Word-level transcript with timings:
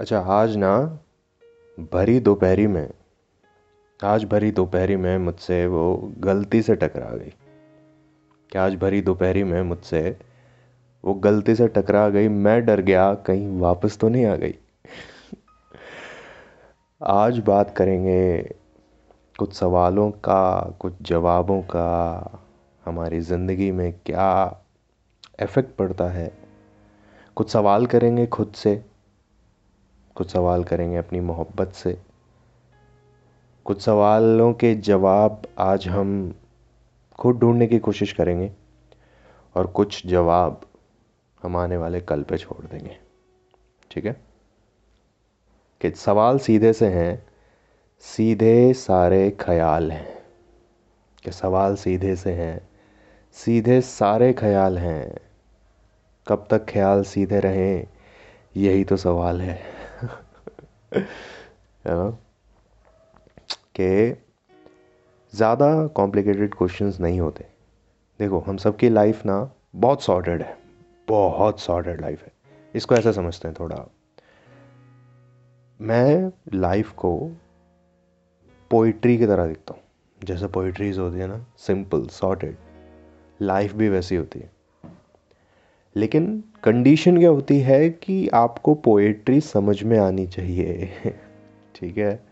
अच्छा 0.00 0.18
आज 0.18 0.56
ना, 0.56 0.98
भरी 1.92 2.20
दोपहरी 2.20 2.66
में, 2.66 2.90
आज 4.04 4.24
भरी 4.24 4.50
दोपहरी 4.50 4.96
में 4.96 5.18
मुझसे 5.18 5.66
वो 5.66 6.12
गलती 6.18 6.62
से 6.62 6.76
टकरा 6.76 7.10
गई। 7.16 7.32
क्या 8.52 8.64
आज 8.64 8.74
भरी 8.74 9.00
दोपहरी 9.00 9.44
में 9.44 9.62
मुझसे 9.62 10.16
वो 11.04 11.14
गलती 11.14 11.54
से 11.54 11.68
टकरा 11.68 12.08
गई? 12.08 12.28
मैं 12.28 12.64
डर 12.66 12.80
गया, 12.80 13.14
कहीं 13.14 13.60
वापस 13.60 13.98
तो 13.98 14.08
नहीं 14.08 14.24
आ 14.26 14.36
गई। 14.36 14.54
आज 17.02 17.38
बात 17.38 17.76
करेंगे 17.76 18.42
कुछ 19.38 19.52
सवालों 19.52 20.10
का, 20.10 20.76
कुछ 20.80 20.92
जवाबों 21.02 21.62
का, 21.62 22.42
हमारी 22.86 23.20
ज़िंदगी 23.20 23.70
में 23.72 23.92
क्या 24.06 24.62
इफ़ेक्ट 25.42 25.76
पड़ता 25.76 26.08
है। 26.08 26.32
कुछ 27.36 27.50
सवाल 27.50 27.86
करेंगे 27.86 28.26
खुद 28.26 28.52
से। 28.54 28.89
कुछ 30.20 30.32
सवाल 30.32 30.64
करेंगे 30.64 30.96
अपनी 30.96 31.20
मोहब्बत 31.20 31.68
से। 31.68 31.98
कुछ 33.64 33.82
सवालों 33.82 34.52
के 34.52 34.74
जवाब 34.74 35.42
आज 35.58 35.88
हम 35.88 36.34
खुद 37.18 37.38
ढूँढने 37.38 37.66
की 37.66 37.78
कोशिश 37.78 38.12
करेंगे 38.12 38.52
और 39.54 39.66
कुछ 39.66 40.06
जवाब 40.06 40.60
हम 41.42 41.56
आने 41.56 41.76
वाले 41.76 42.00
कल 42.00 42.22
पे 42.22 42.38
छोड़ 42.38 42.66
देंगे। 42.66 42.98
ठीक 43.90 44.04
है? 44.04 44.20
कि 45.80 45.90
सवाल 45.90 46.38
सीधे 46.38 46.72
से 46.72 46.86
हैं, 46.86 47.26
सीधे 48.00 48.74
सारे 48.74 49.30
ख्याल 49.30 49.92
हैं। 49.92 50.22
कि 51.24 51.32
सवाल 51.32 51.76
सीधे 51.76 52.16
से 52.16 52.32
हैं, 52.32 52.68
सीधे 53.32 53.80
सारे 53.80 54.32
ख्याल 54.32 54.78
हैं। 54.78 55.16
कब 56.28 56.46
तक 56.50 56.66
ख्याल 56.68 57.02
सीधे 57.02 57.40
रहें, 57.40 57.86
यही 58.56 58.84
तो 58.84 58.96
सवाल 58.96 59.40
है। 59.40 59.79
है 60.96 61.04
ना? 61.84 62.10
कि 63.80 64.22
ज़्यादा 65.34 65.86
कॉम्प्लिकेटेड 65.86 66.54
क्वेश्चंस 66.54 67.00
नहीं 67.00 67.20
होते। 67.20 67.44
देखो, 68.20 68.38
हम 68.40 68.56
सबकी 68.56 68.88
लाइफ 68.88 69.26
ना 69.26 69.52
बहुत 69.76 70.02
सॉर्टेड 70.02 70.42
है। 70.42 70.58
बहुत 71.08 71.60
सॉर्टेड 71.60 72.00
लाइफ 72.00 72.22
है। 72.22 72.32
इसको 72.74 72.94
ऐसा 72.94 73.12
समझते 73.12 73.48
हैं 73.48 73.56
थोड़ा। 73.60 73.86
मैं 75.80 76.32
लाइफ 76.54 76.92
को 76.92 77.32
पोइट्री 78.70 79.18
की 79.18 79.26
तरह 79.26 79.46
देखता 79.46 79.74
हूँ। 79.74 79.82
जैसे 80.24 80.46
पोइट्रीज 80.46 80.98
होती 80.98 81.18
है 81.18 81.26
ना 81.26 81.46
सिंपल 81.56 82.06
सॉर्टेड 82.06 82.56
लाइफ 83.42 83.72
भी 83.72 83.88
वैसी 83.88 84.16
होती 84.16 84.38
है। 84.38 84.50
लेकिन 85.96 86.44
कंडीशन 86.64 87.18
क्या 87.18 87.30
होती 87.30 87.60
है 87.60 87.90
कि 87.90 88.28
आपको 88.28 88.74
पोएट्री 88.74 89.40
समझ 89.40 89.82
में 89.82 89.98
आनी 89.98 90.26
चाहिए। 90.26 90.90
ठीक 91.74 91.98
है? 91.98 92.24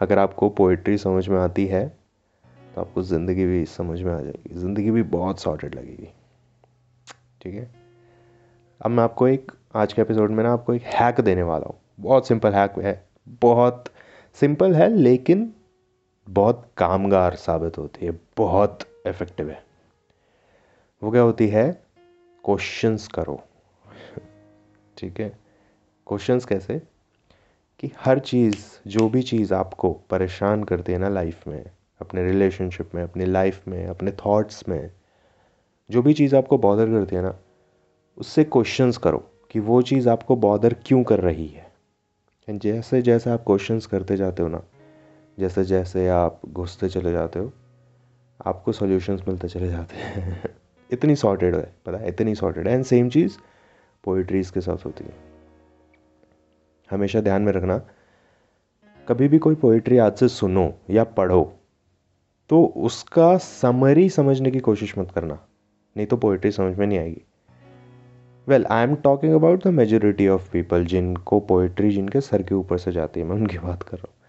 अगर 0.00 0.18
आपको 0.18 0.48
पोएट्री 0.48 0.98
समझ 0.98 1.28
में 1.28 1.38
आती 1.38 1.66
है 1.66 2.04
तो 2.74 2.80
आपको 2.80 3.02
ज़िंदगी 3.02 3.46
भी 3.46 3.64
समझ 3.64 4.02
में 4.02 4.12
आ 4.12 4.20
जाएगी। 4.20 4.54
ज़िंदगी 4.54 4.90
भी 4.90 5.02
बहुत 5.02 5.40
सॉर्टेड 5.40 5.74
लगेगी। 5.74 6.08
ठीक 7.42 7.54
है? 7.54 7.74
अब 8.80 8.90
मैं 8.90 9.04
आपको 9.04 9.28
एक, 9.28 9.52
आज 9.74 9.92
के 9.92 10.02
एपिसोड 10.02 10.30
में 10.30 10.44
ना 10.44 10.52
आपको 10.52 10.74
एक 10.74 10.82
हैक 10.82 11.20
देने 11.20 11.42
वाला 11.42 11.66
हूँ। 11.66 11.80
बहुत 12.00 12.28
सिंपल 12.28 12.52
हैक 12.52 12.78
है। 12.78 13.06
बहुत 13.42 13.84
सिंपल 14.34 14.74
है, 14.74 14.96
लेकिन 14.96 15.54
बहुत 16.28 16.70
कामगार 16.76 17.34
साबित 17.34 17.78
होती 17.78 18.06
है। 18.06 18.20
बहुत 18.36 18.78
इफ़ेक्टिव 19.06 19.50
है। 19.50 19.64
वो 21.02 21.10
क्या 21.10 21.22
होती 21.22 21.48
है? 21.48 21.83
क्वेश्चंस 22.44 23.08
करो। 23.08 23.42
ठीक 24.98 25.20
है? 25.20 25.38
क्वेश्चंस 26.06 26.44
कैसे? 26.44 26.82
कि 27.80 27.90
हर 28.00 28.18
चीज़, 28.18 28.88
जो 28.88 29.08
भी 29.08 29.22
चीज़ 29.22 29.54
आपको 29.54 29.92
परेशान 29.92 30.64
करती 30.64 30.92
है 30.92 30.98
ना 30.98 31.08
लाइफ 31.08 31.46
में, 31.48 31.70
अपने 32.00 32.24
रिलेशनशिप 32.24 32.94
में, 32.94 33.02
अपनी 33.02 33.24
लाइफ 33.24 33.68
में, 33.68 33.86
अपने 33.86 34.12
थॉट्स 34.12 34.68
में, 34.68 34.90
जो 35.90 36.02
भी 36.02 36.14
चीज़ 36.14 36.36
आपको 36.36 36.58
बॉदर 36.58 36.86
करती 36.86 37.16
है 37.16 37.22
ना, 37.22 37.38
उससे 38.18 38.44
क्वेश्चंस 38.44 38.96
करो 38.96 39.30
कि 39.50 39.60
वो 39.60 39.82
चीज़ 39.82 40.08
आपको 40.08 40.36
बॉदर 40.36 40.76
क्यों 40.86 41.04
कर 41.04 41.20
रही 41.20 41.46
है। 41.46 41.72
जैसे 42.50 43.02
जैसे 43.02 43.30
आप 43.30 43.44
क्वेश्चंस 43.46 43.86
करते 43.86 44.16
जाते 44.16 44.42
हो 44.42 44.48
ना, 44.48 44.62
जैसे 45.38 45.64
जैसे 45.64 46.08
आप 46.08 46.40
घुसते 46.48 46.88
चले 46.88 47.12
जाते 47.12 47.38
हो, 47.38 47.52
आपको 48.46 48.72
सॉल्यूशंस 48.72 49.22
मिलते 49.28 49.48
चले 49.48 49.68
जाते 49.68 49.96
हैं। 49.96 50.63
इतनी 50.94 51.16
सॉर्टेड 51.16 51.54
है, 51.54 51.72
पता 51.86 51.98
है? 51.98 52.08
इतनी 52.08 52.34
सॉर्टेड 52.34 52.68
है। 52.68 52.74
एंड 52.74 52.84
सेम 52.84 53.08
चीज़ 53.08 53.36
पोइट्रीज़ 54.04 54.52
के 54.52 54.60
साथ 54.60 54.84
होती 54.86 55.04
है। 55.04 55.14
हमेशा 56.90 57.20
ध्यान 57.20 57.42
में 57.42 57.52
रखना, 57.52 57.80
कभी 59.08 59.28
भी 59.28 59.38
कोई 59.38 59.54
पोइट्री 59.54 59.98
आज 59.98 60.16
से 60.16 60.28
सुनो 60.28 60.72
या 60.90 61.04
पढ़ो 61.04 61.42
तो 62.50 62.64
उसका 62.64 63.36
समरी 63.38 64.08
समझने 64.08 64.50
की 64.50 64.60
कोशिश 64.60 64.96
मत 64.98 65.10
करना। 65.10 65.38
नहीं 65.96 66.06
तो 66.06 66.16
पोइट्री 66.16 66.50
समझ 66.50 66.76
में 66.78 66.86
नहीं 66.86 66.98
आएगी। 66.98 67.22
Well 68.48 68.66
I 68.66 68.84
am 68.84 68.94
talking 68.96 69.34
about 69.34 69.64
the 69.64 69.68
majority 69.68 70.28
of 70.28 70.50
people 70.52 70.84
जिनको 70.84 71.40
पोइट्री 71.40 71.90
जिनके 71.90 72.20
सर 72.20 72.42
के 72.42 72.54
ऊपर 72.54 72.78
से 72.78 72.92
जाती 72.92 73.20
है, 73.20 73.26
मैं 73.26 73.36
उनकी 73.36 73.58
बात 73.58 73.82
कर 73.82 73.96
रहा 73.96 74.06
हूँ। 74.08 74.23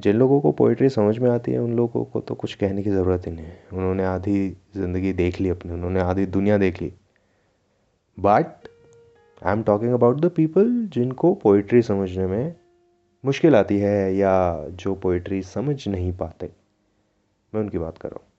जिन 0.00 0.16
लोगों 0.16 0.40
को 0.40 0.52
पोइट्री 0.52 0.88
समझ 0.88 1.18
में 1.18 1.30
आती 1.30 1.52
है, 1.52 1.58
उन 1.58 1.76
लोगों 1.76 2.04
को 2.04 2.20
तो 2.20 2.34
कुछ 2.34 2.54
कहने 2.54 2.82
की 2.82 2.90
ज़रूरत 2.90 3.26
ही 3.26 3.32
नहीं 3.32 3.46
है। 3.46 3.62
उन्होंने 3.72 4.04
आधी 4.04 4.56
ज़िंदगी 4.76 5.12
देख 5.12 5.40
ली 5.40 5.48
अपनी, 5.48 5.72
उन्होंने 5.72 6.00
आधी 6.00 6.26
दुनिया 6.26 6.58
देख 6.58 6.82
ली। 6.82 6.92
But 8.20 8.68
I 9.46 9.52
am 9.52 9.62
talking 9.62 9.92
about 9.92 10.20
the 10.20 10.30
people 10.30 10.86
जिनको 10.86 11.34
पोइट्री 11.34 11.82
समझने 11.82 12.26
में 12.26 12.54
मुश्किल 13.24 13.56
आती 13.56 13.78
है 13.78 14.14
या 14.14 14.66
जो 14.68 14.94
पोइट्री 14.94 15.42
समझ 15.42 15.88
नहीं 15.88 16.12
पाते। 16.12 16.50
मैं 17.54 17.60
उनकी 17.60 17.78
बात 17.78 17.98
कर 17.98 18.08
रहा 18.08 18.20
हूँ। 18.22 18.30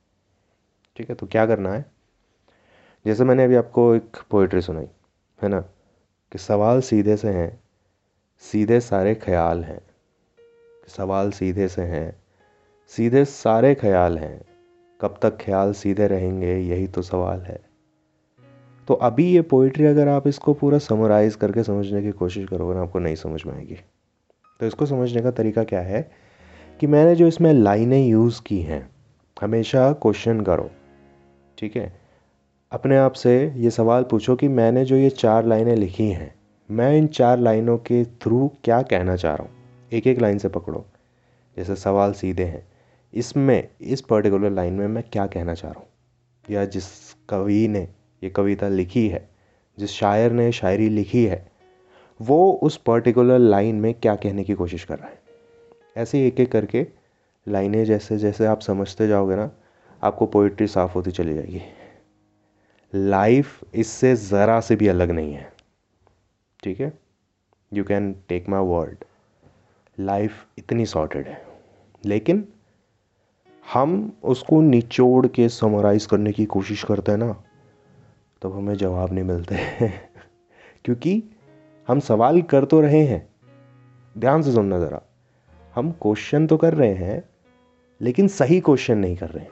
ठीक 0.98 1.10
है 1.10 1.16
तो 1.16 1.28
क्या 1.28 1.46
करना 1.46 1.74
है? 1.74 1.86
जैसे 3.06 3.24
मैंने 3.24 3.44
अभी 3.44 3.56
आपको 3.56 3.96
एक 3.96 4.18
पोइट्री 4.32 4.62
सुनाई, 4.62 4.88
है 5.42 5.50
ना? 5.50 5.62
कि 6.32 6.38
सवाल 6.38 6.82
सीधे 6.82 7.18
से 7.18 7.30
हैं, 7.30 7.64
सीधे 8.40 8.80
सारे 8.80 9.16
ख्याल 9.16 9.64
हैं। 9.64 9.82
सवाल 10.88 11.32
सीधे 11.32 11.68
से 11.68 11.82
हैं। 11.82 12.16
सीधे 12.88 13.26
सारे 13.26 13.76
ख्याल 13.76 14.18
हैं। 14.18 14.42
कब 15.02 15.20
तक 15.22 15.38
ख्याल 15.38 15.74
सीधे 15.74 16.08
रहेंगे, 16.08 16.58
यही 16.58 16.88
तो 16.88 17.02
सवाल 17.02 17.42
है। 17.42 17.62
तो 18.88 18.94
अभी 18.94 19.32
ये 19.32 19.42
पोइट्री 19.42 19.86
अगर 19.86 20.08
आप 20.08 20.28
इसको 20.28 20.54
पूरा 20.54 20.78
समराइज़ 20.78 21.38
करके 21.38 21.64
समझने 21.64 22.02
की 22.02 22.12
कोशिश 22.12 22.48
करोगे 22.48 22.74
ना, 22.74 22.82
आपको 22.82 23.00
नहीं 23.00 23.16
समझ 23.16 23.46
में 23.46 23.54
आएगी। 23.54 23.78
तो 24.60 24.66
इसको 24.66 24.86
समझने 24.86 25.22
का 25.22 25.32
तरीका 25.32 25.64
क्या 25.64 25.82
है 25.82 26.12
कि 26.80 26.88
मैंने 26.88 27.16
जो 27.16 27.28
इसमें 27.28 27.54
लाइनें 27.54 28.08
यूज़ 28.08 28.42
की 28.42 28.62
हैं, 28.62 28.90
हमेशा 29.42 29.94
क्वेश्चन 29.94 30.42
करो। 30.42 30.72
ठीक 31.58 31.76
है? 31.76 32.00
अपने 32.72 32.98
आप 32.98 33.12
से 33.12 33.54
ये 33.56 33.70
सवाल 33.70 34.04
पूछो 34.04 34.36
कि 34.36 34.48
मैंने 34.48 34.86
जो 34.86 34.96
ये 34.96 35.10
चार 35.10 35.46
लाइनें 35.46 35.76
लिखी 35.76 36.08
हैं, 36.08 36.36
मैं 36.72 36.98
इन 36.98 37.08
चार 37.08 37.40
लाइनों 37.40 37.78
के 37.78 38.06
थ्रू 38.06 38.52
क्या 38.64 38.82
कहना 38.82 39.16
चाह 39.16 39.36
रहा 39.36 39.44
हूँ? 39.44 39.63
एक 39.94 40.08
एक 40.08 40.20
लाइन 40.20 40.38
से 40.38 40.50
पकड़ो। 40.50 40.86
जैसे 41.58 41.76
सवाल 41.76 42.14
सीधे 42.14 42.44
हैं। 42.44 42.68
इसमें, 43.14 43.70
इस 43.82 44.02
पर्टिकुलर 44.02 44.50
लाइन 44.50 44.74
में 44.74 44.88
मैं 44.88 45.04
क्या 45.04 45.28
कहना 45.28 45.54
चाह 45.54 45.72
रहा 45.72 45.80
हूँ? 45.80 45.90
या 46.50 46.66
जिस 46.66 47.14
कवि 47.30 47.68
ने 47.68 47.88
ये 48.24 48.30
कविता 48.30 48.68
लिखी 48.68 49.08
है, 49.10 49.30
जिस 49.80 49.92
शायर 49.92 50.32
ने 50.32 50.52
शायरी 50.52 50.90
लिखी 50.90 51.26
है, 51.26 51.52
वो 52.22 52.54
उस 52.54 52.78
पर्टिकुलर 52.78 53.40
लाइन 53.40 53.76
में 53.76 53.94
क्या 53.94 54.16
कहने 54.16 54.44
की 54.44 54.54
कोशिश 54.54 54.84
कर 54.84 55.00
रहा 55.00 55.08
है? 55.08 55.22
ऐसे 55.98 56.28
एक 56.28 56.40
एक 56.40 56.52
करके 56.52 56.88
लाइनें 57.48 57.86
जैसे 57.86 58.18
जैसे 58.18 58.46
आप 58.46 58.60
समझते 58.60 59.08
जाओगे 59.08 59.36
ना, 59.36 59.52
आपको 60.04 60.26
पोइट्री 60.26 60.68
साफ़ 60.68 60.94
होती 60.94 61.12
चली 61.12 61.34
जाएगी। 61.34 61.62
लाइफ 62.96 63.64
इससे 63.76 64.16
ज़रा 64.16 64.60
से 64.60 64.76
भी 64.76 64.88
अलग 64.88 65.12
नहीं 65.12 65.34
है। 65.34 65.54
ठीक 66.64 66.80
है? 66.80 66.94
You 67.74 67.84
can 67.84 68.16
take 68.30 68.50
my 68.50 68.64
word 68.64 69.04
life 70.00 70.48
इतनी 70.58 70.86
सॉर्टेड 70.86 71.28
है। 71.28 71.46
लेकिन 72.06 72.48
हम 73.74 74.18
उसको 74.24 74.62
निचोड़ 74.62 75.28
के 75.28 75.50
समराइज़ 75.50 76.08
करने 76.08 76.32
की 76.32 76.46
कोशिश 76.46 76.84
करते 76.84 77.12
हैं 77.12 77.20
ना, 77.20 77.44
तब 78.42 78.54
हमें 78.56 78.76
जवाब 78.76 79.14
नहीं 79.14 79.24
मिलते। 79.24 79.58
क्योंकि 80.86 81.24
हम 81.88 82.00
सवाल 82.00 82.42
कर 82.42 82.66
तो 82.66 82.82
रहे 82.82 83.06
हैं। 83.06 83.30
ध्यान 84.18 84.42
से 84.42 84.52
सुनना 84.52 84.80
ज़रा। 84.80 85.02
हम 85.76 85.92
क्वेश्चन 85.92 86.48
तो 86.48 86.58
कर 86.58 86.74
रहे 86.74 86.94
हैं, 86.94 87.30
लेकिन 88.02 88.28
सही 88.28 88.60
क्वेश्चन 88.60 88.98
नहीं 88.98 89.18
कर 89.18 89.30
रहे। 89.30 89.44
हैं 89.44 89.52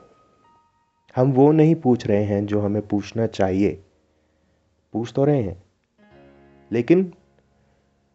हम 1.15 1.31
वो 1.31 1.51
नहीं 1.51 1.75
पूछ 1.75 2.07
रहे 2.07 2.23
हैं 2.23 2.45
जो 2.45 2.61
हमें 2.61 2.87
पूछना 2.87 3.27
चाहिए। 3.27 3.83
पूछ 4.93 5.13
तो 5.15 5.25
रहे 5.25 5.43
हैं। 5.43 5.63
लेकिन 6.71 7.13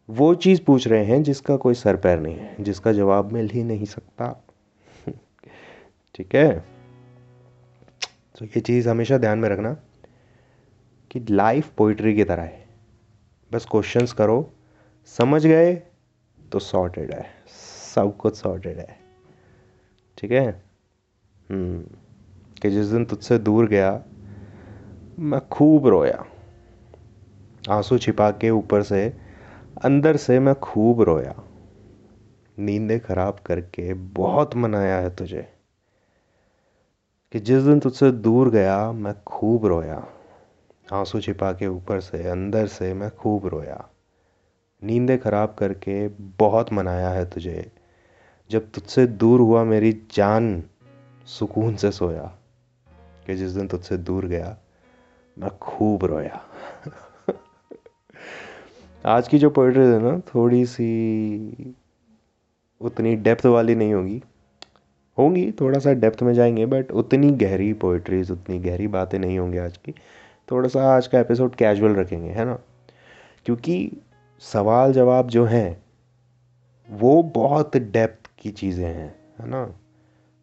वो 0.09 0.35
चीज़ 0.35 0.61
पूछ 0.63 0.87
रहे 0.87 1.05
हैं 1.05 1.23
जिसका 1.23 1.57
कोई 1.57 1.73
सर 1.73 1.95
पैर 1.95 2.19
नहीं 2.19 2.35
है 2.35 2.55
जिसका 2.59 2.93
जवाब 2.93 3.31
मिल 3.31 3.49
ही 3.49 3.63
नहीं 3.63 3.85
सकता। 3.85 4.45
ठीक 6.15 6.35
है? 6.35 6.59
तो 8.39 8.45
ये 8.45 8.59
चीज़ 8.59 8.89
हमेशा 8.89 9.17
ध्यान 9.17 9.39
में 9.39 9.49
रखना 9.49 9.73
कि 11.11 11.25
लाइफ 11.29 11.71
पोइट्री 11.77 12.15
की 12.15 12.23
तरह 12.23 12.43
है। 12.43 12.67
बस 13.53 13.67
क्वेश्चंस 13.71 14.13
करो 14.13 14.53
समझ 15.05 15.47
गए 15.47 15.83
तो 16.51 16.59
सॉर्टेड 16.59 17.11
है। 17.11 17.25
सब 17.93 18.17
कुछ 18.17 18.35
सॉर्टेड 18.35 18.77
है। 18.77 18.99
ठीक 20.17 20.31
है? 20.31 20.63
हम्म, 21.49 21.85
कि 22.61 22.69
जिस 22.69 22.85
दिन 22.85 23.05
तुझसे 23.05 23.37
दूर 23.37 23.67
गया 23.67 24.03
मैं 25.19 25.49
खूब 25.49 25.87
रोया। 25.87 26.25
आँसू 27.69 27.97
छिपा 27.97 28.31
के 28.31 28.49
ऊपर 28.49 28.83
से 28.83 29.26
अंदर 29.83 30.17
से 30.17 30.39
मैं 30.39 30.55
खूब 30.55 31.01
रोया। 31.01 31.35
नींदें 32.59 32.99
खराब 32.99 33.39
करके 33.45 33.93
बहुत 33.93 34.55
मनाया 34.55 34.95
है 34.95 35.15
तुझे। 35.15 35.53
कि 37.31 37.39
जिस 37.39 37.63
दिन 37.63 37.79
तुझसे 37.79 38.11
दूर 38.11 38.49
गया, 38.49 38.91
मैं 38.91 39.23
खूब 39.23 39.65
रोया। 39.65 40.07
आँसू 40.93 41.21
छिपा 41.21 41.51
के 41.51 41.67
ऊपर 41.67 41.99
से, 41.99 42.27
अंदर 42.27 42.67
से 42.67 42.93
मैं 42.93 43.11
खूब 43.11 43.47
रोया। 43.47 43.89
नींदें 44.83 45.19
खराब 45.19 45.55
करके 45.59 46.07
बहुत 46.07 46.73
मनाया 46.73 47.09
है 47.09 47.29
तुझे। 47.29 47.71
जब 48.51 48.71
तुझसे 48.71 49.07
दूर 49.07 49.39
हुआ, 49.39 49.63
मेरी 49.63 50.07
जान 50.13 50.63
सुकून 51.25 51.75
से 51.75 51.91
सोया। 51.91 52.33
कि 53.25 53.35
जिस 53.35 53.51
दिन 53.51 53.67
तुझसे 53.67 53.97
दूर 53.97 54.25
गया, 54.25 54.57
मैं 55.37 55.57
खूब 55.57 56.05
रोया। 56.05 56.46
आज 59.07 59.27
की 59.27 59.37
जो 59.37 59.49
पोइट्री 59.49 59.83
है 59.83 60.01
ना, 60.01 60.19
थोड़ी 60.19 60.65
सी 60.65 61.75
उतनी 62.81 63.15
डेप्थ 63.15 63.45
वाली 63.45 63.75
नहीं 63.75 63.93
होगी। 63.93 64.23
होंगी, 65.17 65.51
थोड़ा 65.51 65.79
सा 65.79 65.93
डेप्थ 65.93 66.23
में 66.23 66.33
जाएँगे 66.33 66.65
बट 66.65 66.91
उतनी 66.91 67.31
गहरी 67.31 67.73
पोइट्रीज 67.73 68.31
उतनी 68.31 68.59
गहरी 68.59 68.87
बातें 68.87 69.19
नहीं 69.19 69.39
होंगी 69.39 69.57
आज 69.57 69.77
की। 69.77 69.91
थोड़ा 70.51 70.69
सा 70.69 70.95
आज 70.95 71.07
का 71.07 71.19
एपिसोड 71.19 71.55
कैजुअल 71.55 71.95
रखेंगे, 71.95 72.29
है 72.29 72.45
ना? 72.45 72.59
क्योंकि 73.45 73.91
सवाल 74.39 74.93
जवाब 74.93 75.27
जो 75.27 75.45
हैं, 75.45 75.83
वो 76.89 77.23
बहुत 77.23 77.77
डेप्थ 77.77 78.29
की 78.39 78.49
चीज़ें 78.51 78.87
हैं, 78.87 79.15
है 79.39 79.49
ना? 79.49 79.75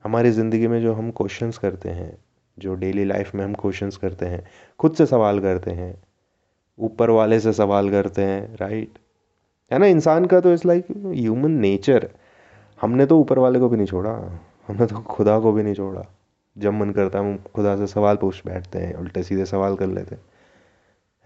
हमारी 0.04 0.30
ज़िंदगी 0.30 0.66
में 0.66 0.80
जो 0.80 0.92
हम 0.92 1.10
क्वेश्चंस 1.10 1.58
करते 1.58 1.88
हैं, 1.88 2.18
जो 2.58 2.74
डेली 2.74 3.04
लाइफ 3.04 3.34
में 3.34 3.44
हम 3.44 3.54
क्वेश्चंस 3.54 3.96
करते 3.96 4.26
हैं, 4.26 4.46
खुद 4.78 4.94
से 4.94 5.06
सवाल 5.06 5.40
करते 5.40 5.70
हैं 5.70 6.02
ऊपर 6.78 7.10
वाले 7.10 7.40
से 7.40 7.52
सवाल 7.52 7.90
करते 7.90 8.22
हैं 8.22 8.56
राइट 8.56 8.98
है 9.72 9.78
ना? 9.78 9.86
इंसान 9.86 10.24
का 10.24 10.40
तो 10.40 10.52
इट्स 10.52 10.66
लाइक 10.66 10.86
ह्यूमन 10.90 11.50
नेचर 11.50 12.10
हमने 12.80 13.06
तो 13.06 13.20
ऊपर 13.20 13.38
वाले 13.38 13.58
को 13.58 13.68
भी 13.68 13.76
नहीं 13.76 13.86
छोड़ा। 13.86 14.40
हमने 14.68 14.86
तो 14.86 14.96
खुदा 14.96 15.40
को 15.40 15.52
भी 15.52 15.62
नहीं 15.62 15.74
छोड़ा। 15.74 16.04
जब 16.58 16.72
मन 16.72 16.90
करता 16.90 17.18
है, 17.18 17.24
हम 17.24 17.38
खुदा 17.54 17.76
से 17.76 17.86
सवाल 17.86 18.16
पूछ 18.16 18.42
बैठते 18.46 18.78
हैं, 18.78 18.94
उल्टे 18.94 19.22
सीधे 19.22 19.44
सवाल 19.44 19.76
कर 19.76 19.86
लेते 19.86 20.14
हैं। 20.14 20.22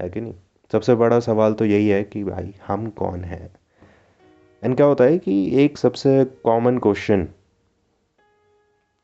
है 0.01 0.11
कि 0.11 0.21
नहीं? 0.21 0.35
सबसे 0.73 0.95
बड़ा 0.95 1.21
सवाल 1.21 1.55
तो 1.55 1.65
यही 1.65 1.89
है 1.89 2.05
कि 2.05 2.25
भाई, 2.25 2.55
हम 2.67 2.91
कौन 2.91 3.25
हैं? 3.25 3.51
एंड 4.65 4.77
क्या 4.77 4.87
होता 4.87 5.05
है 5.05 5.19
कि 5.19 5.65
एक 5.65 5.79
सबसे 5.79 6.25
कॉमन 6.25 6.79
क्वेश्चन 6.79 7.29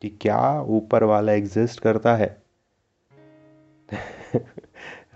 कि 0.02 0.08
क्या 0.08 0.60
ऊपर 0.60 1.04
वाला 1.04 1.32
एग्जिस्ट 1.32 1.80
करता 1.80 2.16
है? 2.16 2.42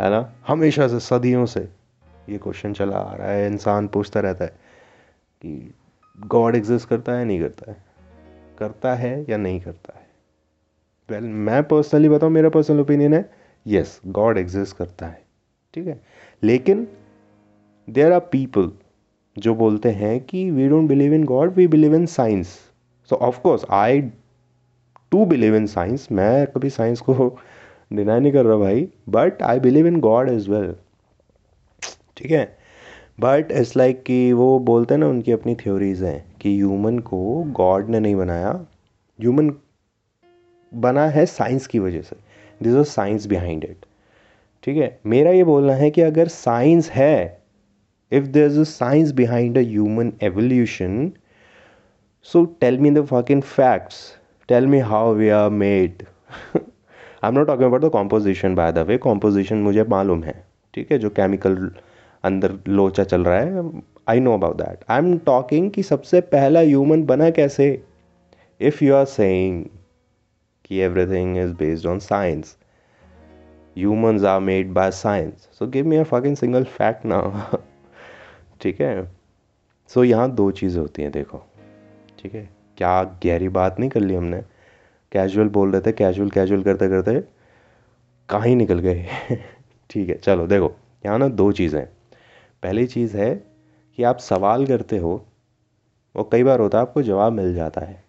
है 0.00 0.10
ना? 0.10 0.32
हमेशा 0.48 0.88
से 0.88 1.00
सदियों 1.00 1.46
से 1.46 1.68
ये 2.28 2.38
क्वेश्चन 2.38 2.72
चला 2.72 2.96
आ 2.96 3.14
रहा 3.14 3.28
है। 3.28 3.46
इंसान 3.46 3.88
पूछता 3.88 4.20
रहता 4.20 4.44
है 4.44 4.50
कि 5.42 5.74
गॉड 6.26 6.56
एग्जिस्ट 6.56 6.88
करता 6.88 7.12
है 7.12 7.18
या 7.18 7.24
नहीं 7.24 7.40
करता 7.40 7.70
है? 7.70 7.84
करता 8.58 8.94
है 8.94 9.26
या 9.28 9.36
नहीं 9.36 9.60
करता 9.60 9.98
है? 9.98 10.06
वेल 11.10 11.20
well, 11.20 11.34
मैं 11.34 11.62
पर्सनली 11.62 12.08
बताऊँ 12.08 12.32
मेरा 12.32 12.48
पर्सनल 12.48 12.80
ओपिनियन 12.80 13.14
है 13.14 13.30
यस 13.66 14.00
गॉड 14.06 14.38
एग्जिस्ट 14.38 14.76
करता 14.76 15.06
है। 15.06 15.24
ठीक 15.74 15.86
है? 15.86 16.00
लेकिन 16.42 16.88
देर 17.90 18.12
आर 18.12 18.20
पीपल 18.20 18.72
जो 19.38 19.54
बोलते 19.54 19.90
हैं 19.90 20.20
कि 20.20 20.50
we 20.50 20.68
don't 20.68 20.88
believe 20.88 21.14
in 21.14 21.24
God 21.24 21.52
we 21.52 21.66
believe 21.66 21.94
in 21.94 22.06
science 22.06 22.46
so 23.10 23.16
of course 23.16 23.64
I 23.70 24.00
too 25.10 25.26
believe 25.26 25.56
in 25.56 25.66
science 25.66 26.08
मैं 26.12 26.46
कभी 26.46 26.70
साइंस 26.70 27.00
को 27.00 27.38
डिनाई 27.93 28.20
नहीं 28.20 28.32
कर 28.32 28.44
रहा 28.44 28.56
भाई 28.56 28.88
but 29.08 29.43
I 29.43 29.61
believe 29.61 29.87
in 29.87 30.00
God 30.00 30.29
is 30.29 30.50
well 30.50 30.75
ठीक 32.17 32.31
है? 32.31 32.58
बट 33.20 33.52
इट्स 33.52 33.76
लाइक 33.76 34.02
कि 34.02 34.32
वो 34.32 34.58
बोलते 34.58 34.94
हैं 34.94 34.99
ना, 35.00 35.08
उनकी 35.08 35.32
अपनी 35.32 35.55
थ्योरीज 35.55 36.02
हैं 36.02 36.37
कि 36.40 36.56
ह्यूमन 36.56 36.99
को 36.99 37.44
गॉड 37.44 37.88
ने 37.88 38.00
नहीं 38.00 38.14
बनाया। 38.14 38.67
ह्यूमन 39.20 39.55
बना 40.75 41.06
है 41.06 41.26
साइंस 41.26 41.67
की 41.67 41.79
वजह 41.79 42.00
से। 42.00 42.17
This 42.62 42.75
is 42.75 42.82
science 42.82 43.26
behind 43.26 43.64
it 43.64 43.87
ठीक 44.62 44.76
है? 44.76 45.00
मेरा 45.06 45.31
ये 45.31 45.44
बोलना 45.44 45.73
है 45.73 45.91
कि 45.91 46.00
अगर 46.00 46.29
साइंस 46.29 46.91
है 46.91 47.43
if 48.12 48.25
there 48.25 48.46
is 48.46 48.61
a 48.61 48.64
science 48.64 49.12
behind 49.12 49.58
a 49.58 49.61
human 49.61 50.12
evolution 50.23 51.12
so 52.23 52.44
tell 52.44 52.79
me 52.79 52.91
the 52.91 53.05
fucking 53.05 53.43
facts 53.43 54.14
tell 54.49 54.67
me 54.67 54.79
how 54.79 55.14
we 55.14 55.29
are 55.29 55.50
made. 55.50 56.05
I 57.25 57.29
am 57.29 57.35
not 57.35 57.47
talking 57.47 57.67
about 57.67 57.85
the 57.85 57.88
composition 57.88 58.55
by 58.55 58.73
the 58.73 58.79
way 58.79 58.99
composition 58.99 59.56
मुझे 59.56 59.85
मालूम 59.85 60.25
है 60.25 60.44
ठीक 60.75 60.93
है? 60.93 60.99
जो 60.99 61.11
chemical 61.11 61.70
अंदर 62.25 62.59
लोचा 62.69 63.05
चल 63.05 63.25
रहा 63.25 63.38
है 63.38 63.82
I 64.09 64.20
know 64.20 64.35
about 64.35 64.56
that 64.56 64.85
I 64.88 64.99
am 64.99 65.19
talking 65.19 65.70
कि 65.70 65.82
सबसे 65.82 66.20
पहला 66.20 66.61
ह्यूमन 66.61 67.05
बना 67.05 67.31
कैसे? 67.31 67.85
इफ़ 68.61 68.85
यू 68.85 68.94
आर 68.94 69.05
सेइंग 69.05 69.65
कि 70.65 70.79
everything 70.79 71.38
is 71.38 71.53
based 71.53 71.87
on 71.87 71.99
science 71.99 72.59
humans 73.85 74.25
are 74.25 74.41
made 74.41 74.75
by 74.75 74.91
science. 74.91 75.49
So 75.53 75.67
give 75.67 75.87
me 75.87 75.97
a 75.97 76.05
fucking 76.05 76.37
single 76.37 76.65
fact 76.65 77.05
now. 77.05 77.32
ठीक 78.61 78.81
है? 78.81 79.11
सो 79.88 80.00
so, 80.00 80.06
यहाँ 80.06 80.35
दो 80.35 80.50
चीज़ें 80.50 80.81
होती 80.81 81.03
हैं 81.03 81.12
देखो। 81.12 81.43
ठीक 82.23 82.35
है? 82.35 82.49
क्या 82.79 83.03
गहरी 83.03 83.49
बात 83.49 83.81
नहीं 83.81 83.91
कर 83.91 84.00
ली 84.00 84.15
हमने? 84.15 84.43
कैजुअल 85.12 85.49
बोल 85.49 85.72
रहे 85.72 85.81
थे 85.81 85.93
कैजुअल 85.93 86.31
कैजुअल 86.31 86.62
करते 86.62 86.88
करते 86.88 87.20
कहाँ 88.28 88.46
निकल 88.46 88.78
गए। 88.78 89.06
ठीक 89.90 90.08
है, 90.08 90.14
चलो 90.14 90.46
देखो, 90.46 90.76
यहाँ 91.06 91.19
ना 91.19 91.28
दो 91.28 91.52
चीज़ें 91.52 91.87
पहली 92.62 92.87
चीज़ 92.87 93.16
है 93.16 93.34
कि 93.96 94.02
आप 94.02 94.19
सवाल 94.19 94.66
करते 94.66 94.99
हो, 94.99 95.26
और 96.16 96.28
कई 96.32 96.43
बार 96.43 96.60
होता 96.60 96.78
है 96.78 96.82
आपको 96.82 97.02
जवाब 97.02 97.32
मिल 97.32 97.55
जाता 97.55 97.81
है। 97.81 98.05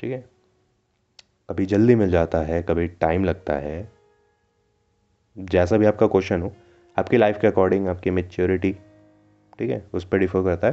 ठीक 0.00 0.10
है? 0.10 0.24
कभी 1.50 1.66
जल्दी 1.66 1.94
मिल 1.94 2.10
जाता 2.10 2.38
है, 2.38 2.62
कभी 2.62 2.88
टाइम 2.88 3.24
लगता 3.24 3.54
है। 3.54 3.92
जैसा 5.38 5.76
भी 5.76 5.86
आपका 5.86 6.06
क्वेश्चन 6.06 6.42
हो, 6.42 6.52
आपकी 6.98 7.16
लाइफ 7.16 7.38
के 7.40 7.46
अकॉर्डिंग 7.46 7.88
आपकी 7.88 8.10
मेच्योरिटी 8.10 8.76
ठीक 9.58 9.70
है? 9.70 9.86
उस 9.94 10.04
पर 10.04 10.18
डिफर 10.18 10.42
करता 10.42 10.66
है। 10.66 10.72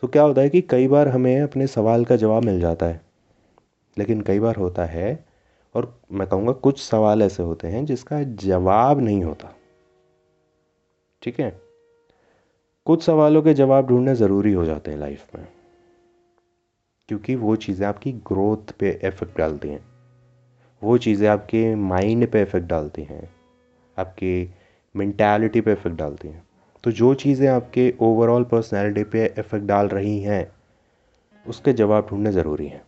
सो 0.00 0.06
क्या 0.06 0.22
होता 0.22 0.40
है 0.40 0.48
कि 0.48 0.60
कई 0.60 0.88
बार 0.88 1.08
हमें 1.08 1.40
अपने 1.40 1.66
सवाल 1.66 2.04
का 2.04 2.16
जवाब 2.16 2.44
मिल 2.44 2.60
जाता 2.60 2.86
है। 2.86 3.05
लेकिन 3.98 4.20
कई 4.20 4.40
बार 4.40 4.56
होता 4.56 4.84
है, 4.84 5.24
और 5.74 6.00
मैं 6.12 6.28
कहूँगा 6.28 6.52
कुछ 6.52 6.80
सवाल 6.80 7.22
ऐसे 7.22 7.42
होते 7.42 7.68
हैं 7.68 7.84
जिसका 7.84 8.22
जवाब 8.22 9.00
नहीं 9.00 9.24
होता। 9.24 9.54
ठीक 11.22 11.40
है? 11.40 11.60
कुछ 12.86 13.02
सवालों 13.02 13.42
के 13.42 13.54
जवाब 13.54 13.86
ढूँढने 13.86 14.14
ज़रूरी 14.14 14.52
हो 14.52 14.64
जाते 14.64 14.90
हैं 14.90 14.98
लाइफ 14.98 15.26
में। 15.34 15.46
क्योंकि 17.08 17.34
वो 17.34 17.56
चीज़ें 17.56 17.86
आपकी 17.86 18.12
ग्रोथ 18.12 18.72
पे 18.72 19.00
इफ़ेक्ट 19.04 19.38
डालती 19.38 19.68
हैं। 19.68 19.84
वो 20.82 20.98
चीज़ें 20.98 21.28
आपके 21.28 21.74
माइंड 21.74 22.30
पे 22.30 22.42
इफ़ेक्ट 22.42 22.66
डालती 22.66 23.02
हैं। 23.02 23.30
आपके 23.98 24.48
मैंटेलिटी 24.96 25.60
पे 25.60 25.72
इफ़ेक्ट 25.72 25.98
डालती 25.98 26.28
हैं। 26.28 26.46
तो 26.84 26.90
जो 26.92 27.14
चीज़ें 27.14 27.48
आपके 27.48 27.94
ओवरऑल 28.00 28.44
पर्सनैलिटी 28.44 29.04
पे 29.04 29.26
इफ़ेक्ट 29.38 29.66
डाल 29.66 29.88
रही 29.88 30.20
हैं, 30.20 30.52
उसके 31.46 31.72
जवाब 31.72 32.06
ढूँढने 32.10 32.32
ज़रूरी 32.32 32.66
हैं। 32.66 32.85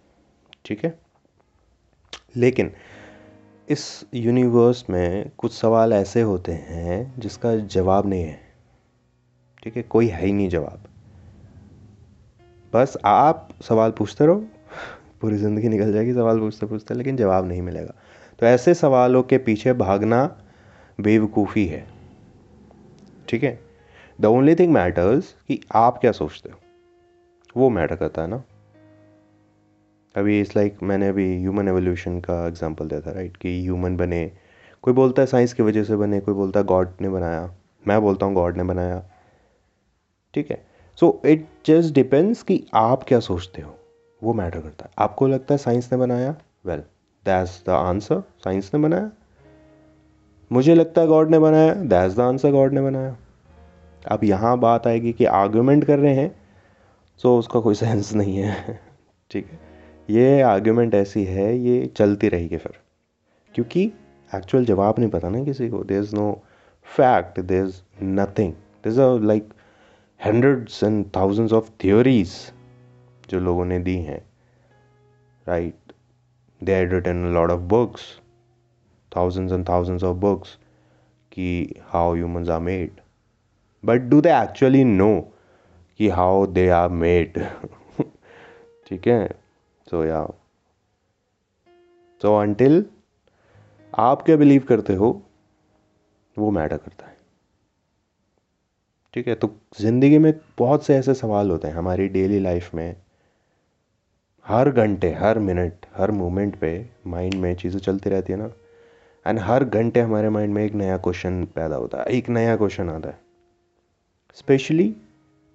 ठीक 0.65 0.85
है? 0.85 0.99
लेकिन 2.37 2.73
इस 3.69 4.05
यूनिवर्स 4.15 4.91
में 4.91 5.31
कुछ 5.39 5.53
सवाल 5.53 5.93
ऐसे 5.93 6.21
होते 6.21 6.53
हैं 6.53 7.15
जिसका 7.19 7.57
जवाब 7.57 8.07
नहीं 8.07 8.23
है। 8.23 8.41
ठीक 9.63 9.77
है? 9.77 9.83
कोई 9.83 10.07
है 10.07 10.27
ही 10.27 10.33
नहीं 10.33 10.49
जवाब। 10.49 10.81
बस 12.75 12.97
आप 13.05 13.49
सवाल 13.63 13.91
पूछते 13.91 14.27
रहो, 14.27 14.45
पूरी 15.21 15.37
ज़िंदगी 15.37 15.69
निकल 15.69 15.93
जाएगी 15.93 16.13
सवाल 16.13 16.39
पूछते 16.39 16.67
पूछते, 16.67 16.95
लेकिन 16.95 17.17
जवाब 17.17 17.47
नहीं 17.47 17.63
मिलेगा। 17.63 17.95
तो 18.39 18.47
ऐसे 18.47 18.75
सवालों 18.75 19.23
के 19.23 19.39
पीछे 19.39 19.73
भागना 19.73 20.37
बेवकूफ़ी 21.01 21.67
है। 21.67 21.87
ठीक 23.29 23.43
है? 23.43 23.61
द 24.21 24.27
ओनली 24.27 24.55
थिंग 24.55 24.73
मैटर्स 24.73 25.35
कि 25.49 25.61
आप 25.73 25.99
क्या 25.99 26.13
सोचते 26.13 26.51
हो। 26.51 26.59
वो 27.57 27.71
मैटर 27.71 27.97
करता 27.97 28.23
है 28.23 28.29
ना। 28.29 28.43
अभी 30.19 30.41
इस 30.41 30.57
लाइक 30.57 30.79
मैंने 30.83 31.09
अभी 31.09 31.39
ह्यूमन 31.39 31.69
एवोल्यूशन 31.69 32.21
का 32.21 32.47
एग्जांपल 32.47 32.89
दिया 32.89 33.01
था 33.01 33.13
राइट 33.13 33.37
कि 33.37 33.63
ह्यूमन 33.63 33.97
बने, 33.97 34.33
कोई 34.83 34.95
बोलता 34.95 35.23
है 35.23 35.27
साइंस 35.27 35.53
की 35.53 35.63
वजह 35.63 35.85
से 35.85 35.97
बने, 35.97 36.21
कोई 36.21 36.35
बोलता 36.35 36.61
है 36.61 36.67
गॉड 36.67 36.89
ने 37.01 37.09
बनाया। 37.09 37.55
मैं 37.89 38.01
बोलता 38.01 38.27
हूँ 38.27 38.35
गॉड 38.35 38.57
ने 38.57 38.63
बनाया। 38.63 39.05
ठीक 40.35 40.51
है? 40.51 40.67
सो 40.97 41.23
इट 41.25 41.49
जस्ट 41.67 41.95
डिपेंड्स 41.95 42.43
कि 42.43 42.67
आप 42.75 43.03
क्या 43.03 43.21
सोचते 43.21 43.63
हो। 43.63 43.79
वो 44.23 44.35
मैटर 44.35 44.61
करता 44.61 44.85
है। 44.85 44.91
आपको 44.99 45.27
लगता 45.27 45.55
है 45.55 45.59
साइंस 45.59 45.93
ने 45.93 45.99
बनाया? 45.99 46.37
Well 46.67 46.79
that's 47.25 47.63
the 47.67 47.71
answer 47.71 48.23
science 48.45 48.71
ने 48.75 48.81
बनाया। 48.81 49.11
मुझे 50.53 50.75
लगता 50.75 51.01
है 51.01 51.07
गॉड 51.07 51.31
ने 51.31 51.39
बनाया। 51.39 51.75
दैट्स 51.75 52.17
द 52.17 52.21
आंसर 52.21 52.51
गॉड 52.51 52.73
ने 52.73 52.81
बनाया। 52.81 53.17
अब 54.09 54.25
यहाँ 54.25 54.59
बात 54.59 54.87
आएगी 54.87 55.13
कि 55.13 55.25
आर्ग्यूमेंट 55.25 55.85
कर 55.85 55.99
रहे 55.99 56.15
हैं 56.15 56.35
सो 57.17 57.39
उसका 57.39 57.61
कोई 57.61 57.75
सेंस 57.85 58.15
नहीं 58.15 58.37
है। 58.37 58.81
ठीक 59.31 59.47
है? 59.47 59.68
ये 60.11 60.41
आर्ग्यूमेंट 60.41 60.95
ऐसी 60.95 61.25
है, 61.25 61.59
ये 61.59 61.87
चलती 61.87 62.29
रहेगी 62.29 62.57
फिर। 62.57 62.73
क्योंकि 63.55 63.93
एक्चुअल 64.35 64.65
जवाब 64.65 64.95
नहीं 64.99 65.11
पता 65.11 65.29
ना 65.29 65.45
किसी 65.45 65.69
को। 65.69 65.85
There 65.85 66.03
is 66.03 66.17
no 66.17 66.43
fact 66.83 67.41
there 67.41 67.65
is 67.65 67.81
nothing 68.03 68.53
there 68.53 68.93
is 68.93 69.01
a 69.01 69.19
like 69.19 69.49
hundreds 70.25 70.85
and 70.85 71.07
thousands 71.17 71.53
of 71.53 71.71
theories 71.85 72.53
जो 73.31 73.41
लोगों 73.41 73.65
ने 73.65 73.79
दी 73.79 73.97
हैं। 73.97 74.27
Right 75.49 75.93
they 76.65 76.75
had 76.75 76.93
written 76.93 77.35
lot 77.35 77.51
of 77.51 77.61
books 77.61 78.21
thousands 79.17 79.53
and 79.53 79.67
thousands 79.67 80.03
of 80.03 80.17
books 80.25 80.49
कि 81.33 81.75
how 81.95 82.07
humans 82.15 82.49
are 82.49 82.63
made 82.67 82.99
but 83.85 84.09
do 84.09 84.21
they 84.21 84.35
actually 84.47 84.85
know 84.85 85.23
कि 85.99 86.09
how 86.11 86.47
they 86.57 86.69
are 86.69 86.91
made? 87.03 87.39
ठीक 88.89 89.09
है? 89.09 89.48
So, 89.93 89.97
yeah. 89.97 90.27
So, 92.25 92.47
until 92.47 92.83
आप 93.99 94.23
क्या 94.23 94.37
बिलीव 94.37 94.63
करते 94.63 94.95
हो, 94.95 95.23
वो 96.39 96.51
मैटर 96.51 96.77
करता 96.77 97.07
है। 97.07 97.17
ठीक 99.15 99.29
है? 99.29 99.35
तो 99.35 99.57
ज़िंदगी 99.81 100.19
में 100.19 100.41
बहुत 100.59 100.85
से 100.85 100.97
ऐसे 100.97 101.15
सवाल 101.15 101.51
होते 101.51 101.69
हैं 101.69 101.75
हमारी 101.75 102.09
डेली 102.09 102.39
लाइफ 102.39 102.75
में। 102.75 102.97
हर 104.47 104.71
घंटे, 104.71 105.13
हर 105.13 105.39
मिनट 105.39 105.87
हर 105.97 106.11
मोमेंट 106.11 106.57
पे 106.57 106.89
माइंड 107.07 107.35
में 107.35 107.55
चीज़ें 107.55 107.81
चलती 107.81 108.11
रहती 108.11 108.33
है 108.33 108.39
ना। 108.39 108.51
एंड 109.27 109.39
हर 109.39 109.65
घंटे 109.65 110.01
हमारे 110.01 110.29
माइंड 110.29 110.55
में 110.55 110.65
एक 110.65 110.73
नया 110.73 110.97
क्वेश्चन 110.97 111.45
पैदा 111.45 111.77
होता 111.77 111.99
है, 111.99 112.05
एक 112.05 112.29
नया 112.29 112.57
क्वेश्चन 112.57 112.91
आता 112.91 113.09
है। 113.09 113.19
स्पेशली 114.35 114.97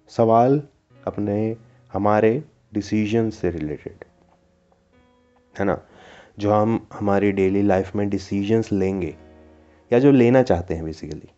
सवाल 0.08 0.62
अपने, 1.06 1.56
हमारे 1.92 2.44
डिसीज़न 2.74 3.30
से 3.30 3.50
रिलेटेड 3.50 4.04
है 5.58 5.64
ना, 5.64 5.80
जो 6.38 6.52
हम 6.52 6.86
हमारी 6.92 7.32
डेली 7.32 7.62
लाइफ 7.62 7.96
में 7.96 8.08
डिसीजंस 8.08 8.72
लेंगे 8.72 9.16
या 9.92 9.98
जो 9.98 10.10
लेना 10.10 10.42
चाहते 10.42 10.74
हैं 10.74 10.84
बेसिकली 10.84 11.28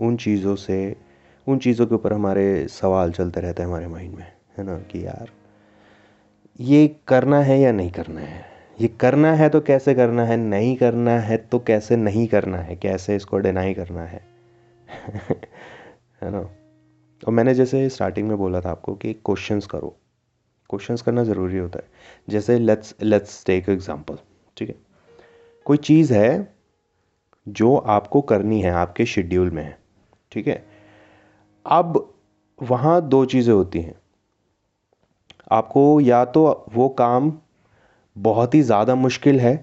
उन 0.00 0.16
चीज़ों 0.16 0.56
से, 0.56 0.96
उन 1.46 1.58
चीज़ों 1.58 1.86
के 1.86 1.94
ऊपर 1.94 2.12
हमारे 2.12 2.68
सवाल 2.68 3.12
चलते 3.12 3.40
रहते 3.40 3.62
हैं 3.62 3.68
हमारे 3.68 3.86
माइंड 3.86 4.14
में, 4.14 4.32
है 4.58 4.64
ना, 4.64 4.78
कि 4.78 5.06
यार, 5.06 5.30
ये 6.60 6.96
करना 7.08 7.40
है 7.40 7.60
या 7.60 7.72
नहीं 7.72 7.90
करना 7.90 8.20
है? 8.20 8.44
ये 8.80 8.88
करना 8.88 9.32
है 9.32 9.48
तो 9.48 9.60
कैसे 9.60 9.94
करना 9.94 10.24
है? 10.24 10.36
नहीं 10.36 10.76
करना 10.76 11.18
है 11.18 11.36
तो 11.36 11.58
कैसे 11.58 11.96
नहीं 11.96 12.26
करना 12.26 12.58
है? 12.58 12.76
कैसे 12.76 13.16
इसको 13.16 13.38
डिनाई 13.38 13.74
करना 13.74 14.02
है? 14.02 14.24
है 16.22 16.30
ना? 16.30 16.38
और 17.26 17.30
मैंने 17.30 17.54
जैसे 17.54 17.88
स्टार्टिंग 17.88 18.28
में 18.28 18.38
बोला 18.38 18.60
था 18.60 18.70
आपको 18.70 18.94
कि 18.94 19.12
क्वेश्चंस 19.12 19.66
करो। 19.66 20.01
क्वेश्चंस 20.72 21.02
करना 21.02 21.24
ज़रूरी 21.24 21.58
होता 21.58 21.78
है। 21.78 21.88
जैसे 22.28 22.58
लेट्स 22.58 22.94
लेट्स 23.02 23.44
टेक 23.46 23.68
एग्जांपल 23.68 24.18
ठीक 24.56 24.68
है? 24.68 24.74
कोई 25.66 25.76
चीज़ 25.78 26.12
है 26.14 26.54
जो 27.46 27.76
आपको 27.76 28.20
करनी 28.20 28.60
है, 28.60 28.70
आपके 28.70 29.06
शेड्यूल 29.06 29.50
में 29.50 29.62
है, 29.62 29.78
ठीक 30.32 30.48
है? 30.48 30.64
अब 31.66 32.14
वहाँ 32.58 33.00
दो 33.08 33.24
चीज़ें 33.24 33.52
होती 33.54 33.80
हैं। 33.80 33.94
आपको 35.52 36.00
या 36.00 36.24
तो 36.24 36.64
वो 36.72 36.88
काम 36.88 37.32
बहुत 38.16 38.54
ही 38.54 38.62
ज़्यादा 38.62 38.94
मुश्किल 38.94 39.40
है, 39.40 39.54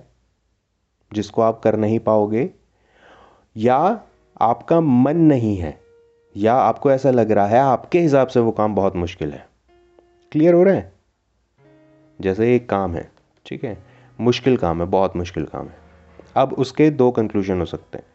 जिसको 1.12 1.42
आप 1.42 1.60
कर 1.60 1.75
नहीं 1.75 2.00
पाओगे, 2.00 2.50
या 3.56 3.78
आपका 4.42 4.80
मन 4.82 5.18
नहीं 5.18 5.56
है, 5.58 5.80
या 6.36 6.54
आपको 6.54 6.92
ऐसा 6.92 7.12
लग 7.12 7.32
रहा 7.32 7.48
है, 7.48 7.60
आपके 7.60 8.00
हिसाब 8.00 8.28
से 8.28 8.39
वो 8.39 8.51
काम 8.51 8.75
बहुत 8.75 8.96
मुश्किल 8.96 9.32
है। 9.32 9.48
क्लियर 10.32 10.54
हो 10.54 10.63
रहा 10.63 10.74
है? 10.74 10.92
जैसे 12.22 12.56
एक 12.56 12.70
काम 12.70 12.96
है, 12.96 13.12
ठीक 13.46 13.64
है? 13.64 13.78
मुश्किल 14.20 14.58
काम 14.58 14.82
है, 14.82 14.88
बहुत 14.88 15.16
मुश्किल 15.16 15.46
काम 15.46 15.66
है। 15.66 15.78
अब 16.36 16.54
उसके 16.54 16.90
दो 16.90 17.12
कंक्लूजन 17.12 17.60
हो 17.60 17.66
सकते 17.66 17.98
हैं। 17.98 18.06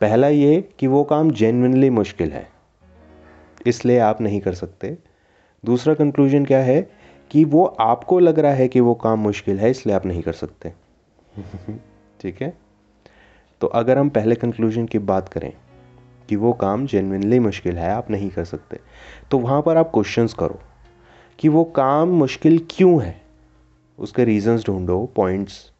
पहला 0.00 0.28
ये 0.28 0.60
कि 0.78 0.86
वो 0.86 1.04
काम 1.04 1.30
जेनविनली 1.30 1.90
मुश्किल 1.90 2.32
है, 2.32 2.48
इसलिए 3.66 3.98
आप 3.98 4.20
नहीं 4.20 4.40
कर 4.40 4.54
सकते। 4.54 4.96
दूसरा 5.64 5.94
कंक्लूजन 5.94 6.44
क्या 6.44 6.58
है 6.58 6.90
कि 7.30 7.44
वो 7.44 7.64
आपको 7.64 8.18
लग 8.18 8.38
रहा 8.38 8.52
है 8.52 8.68
कि 8.68 8.80
वो 8.80 8.94
काम 8.94 9.18
मुश्किल 9.18 9.60
है, 9.60 9.70
इसलिए 9.70 9.96
आप 9.96 10.06
नहीं 10.06 10.22
कर 10.22 10.32
सकते। 10.32 10.72
ठीक 12.20 12.42
है? 12.42 12.52
तो 13.60 13.66
अगर 13.66 13.98
हम 13.98 14.08
पहले 14.08 14.34
कंक्लूजन 14.34 14.86
की 14.86 14.98
बात 14.98 15.28
करें 15.28 15.52
कि 16.28 16.36
वो 16.36 16.52
काम 16.52 16.86
जेनविनली 16.86 17.38
मुश्किल 17.38 17.78
है, 17.78 17.90
आप 17.90 18.10
नहीं 18.10 18.30
कर 18.30 18.44
सकते 18.44 18.80
तो 19.30 19.38
वहाँ 19.38 19.62
पर 19.62 19.76
आप 19.76 19.90
क्वेश्चंस 19.94 20.34
करो 20.34 20.60
कि 21.38 21.48
वो 21.48 21.64
काम 21.64 22.08
मुश्किल 22.08 22.66
क्यों 22.70 23.02
है? 23.02 23.29
उसके 24.00 24.24
रीजंस 24.24 24.66
ढूंढो 24.66 25.06
points 25.06 25.72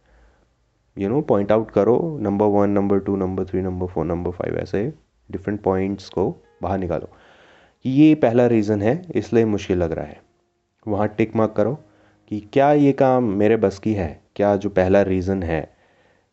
you 0.99 1.09
know 1.09 1.21
point 1.21 1.53
out 1.53 1.71
करो 1.71 2.19
number 2.21 2.47
one 2.47 2.71
number 2.71 2.99
two 2.99 3.17
number 3.17 3.45
three 3.45 3.61
number 3.61 3.87
four 3.87 4.05
number 4.05 4.31
five 4.31 4.59
ऐसे 4.59 4.93
डिफरेंट 5.31 5.61
पॉइंट्स 5.61 6.09
को 6.09 6.35
बाहर 6.63 6.79
निकालो। 6.79 7.09
कि 7.85 7.91
ये 7.91 8.15
पहला 8.15 8.47
रीज़न 8.47 8.83
है, 8.83 9.03
इसलिए 9.15 9.45
मुश्किल 9.45 9.79
लग 9.79 9.93
रहा 9.93 10.05
है। 10.05 10.21
वहाँ 10.89 11.09
टिक 11.09 11.37
मार्क 11.37 11.55
करो 11.57 11.75
कि 12.29 12.41
क्या 12.53 12.73
ये 12.73 12.93
काम 12.93 13.25
मेरे 13.25 13.57
बस 13.57 13.79
की 13.79 13.93
है? 13.93 14.21
क्या 14.37 14.57
जो 14.57 14.69
पहला 14.69 15.03
रीज़न 15.03 15.43
है, 15.43 15.75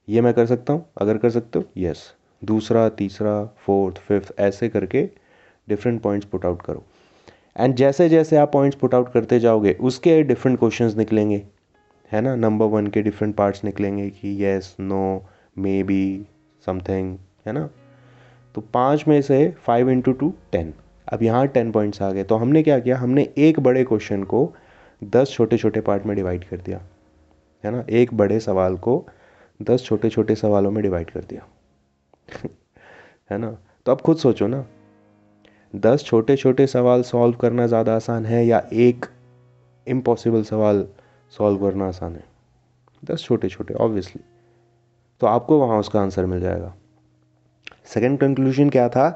ये 0.10 0.22
मैं 0.22 0.34
कर 0.34 0.46
सकता 0.46 0.74
हूँ? 0.74 0.86
अगर 0.98 1.18
कर 1.18 1.30
सकते 1.30 1.60
हो 1.60 1.66
यस 1.78 2.14
दूसरा, 2.44 2.90
तीसरा 2.90 3.44
फोर्थ 3.58 3.98
फिफ्थ 3.98 4.34
ऐसे 4.40 4.70
करके 4.70 5.10
डिफरेंट 5.70 6.02
पॉइंट्स 6.02 6.28
पुट 6.28 6.46
आउट 6.46 6.62
करो। 6.62 6.84
एंड 7.58 7.76
जैसे 7.76 8.10
जैसे 8.10 8.38
आप 8.38 8.52
पॉइंट्स 8.52 8.78
पुट 8.78 8.94
आउट 8.94 9.12
करते 9.12 9.40
जाओगे, 9.40 9.74
उसके 9.74 10.24
डिफरेंट 10.24 10.60
क्वेश्चंस 10.60 10.96
निकलेंगे। 10.96 11.44
है 12.12 12.22
ना 12.22 12.36
नंबर 12.36 12.66
वन 12.66 12.88
के 12.88 13.02
डिफरेंट 13.02 13.36
पार्ट्स 13.36 13.64
निकलेंगे 13.64 14.10
कि 14.10 14.28
yes 14.44 14.76
no 14.80 15.26
may 15.58 15.84
be 15.84 16.28
something 16.66 17.18
है 17.48 17.54
ना? 17.54 17.70
तो 18.56 18.62
पाँच 18.62 19.08
में 19.08 19.22
से 19.22 19.56
फाइव 19.66 19.90
इंटू 19.90 20.12
टू 20.12 20.34
टेन 20.52 20.74
अब 21.14 21.24
यहाँ 21.24 21.48
टेन 21.48 21.72
पॉइंट्स 21.72 22.02
आ 22.02 22.12
गए। 22.12 22.24
तो 22.24 22.36
हमने 22.36 22.64
क्या 22.64 22.80
किया? 22.80 22.98
हमने 22.98 23.30
एक 23.38 23.60
बड़े 23.60 23.84
क्वेश्चन 23.84 24.24
को 24.24 24.54
दस 25.04 25.32
छोटे 25.32 25.58
छोटे 25.58 25.82
पार्ट 25.82 26.06
में 26.06 26.16
डिवाइड 26.16 26.44
कर 26.44 26.58
दिया। 26.58 26.82
है 27.64 27.72
ना? 27.72 27.86
एक 27.90 28.14
बड़े 28.14 28.40
सवाल 28.40 28.78
को 28.78 29.06
दस 29.62 29.84
छोटे 29.84 30.10
छोटे 30.10 30.36
सवालों 30.36 30.72
में 30.72 30.84
डिवाइड 30.84 31.10
कर 31.10 31.20
दिया। 31.20 31.48
है 33.32 33.38
ना? 33.38 33.58
तो 33.86 33.92
अब 33.92 34.02
खुद 34.02 34.18
सोचो 34.18 34.48
ना। 34.48 34.66
दस 35.76 36.04
छोटे 36.04 36.36
छोटे 36.36 36.68
सवाल 36.68 37.02
सॉल्व 37.02 37.36
करना 37.36 37.68
ज़्यादा 37.68 37.96
आसान 37.96 38.26
है 38.26 38.46
या 38.46 38.68
एक 38.74 39.06
इम्पॉसिबल 39.88 40.44
सवाल 40.44 40.88
सॉल्व 41.34 41.60
करना 41.60 41.88
आसान 41.88 42.16
है। 42.16 42.24
दस 43.06 43.24
छोटे 43.24 43.50
छोटे 43.50 43.74
ऑब्वियसली 43.74 44.24
तो 45.22 45.28
आपको 45.28 45.60
वहाँ 45.60 45.80
उसका 45.80 46.02
आंसर 46.02 46.26
मिल 46.26 46.40
जाएगा। 46.40 46.74
सेकेंड 47.86 48.20
कंक्लूजन 48.20 48.70
क्या 48.70 48.90
था? 48.90 49.10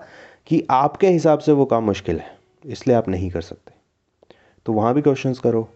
कि 0.47 0.67
आपके 0.69 1.07
हिसाब 1.07 1.39
से 1.39 1.51
वो 1.51 1.65
काम 1.65 1.83
मुश्किल 1.83 2.19
है, 2.19 2.37
इसलिए 2.65 2.95
आप 2.97 3.09
नहीं 3.09 3.29
कर 3.31 3.41
सकते। 3.41 3.73
तो 4.65 4.73
वहाँ 4.73 4.93
भी 4.93 5.01
क्वेश्चंस 5.01 5.39
करो। 5.39 5.69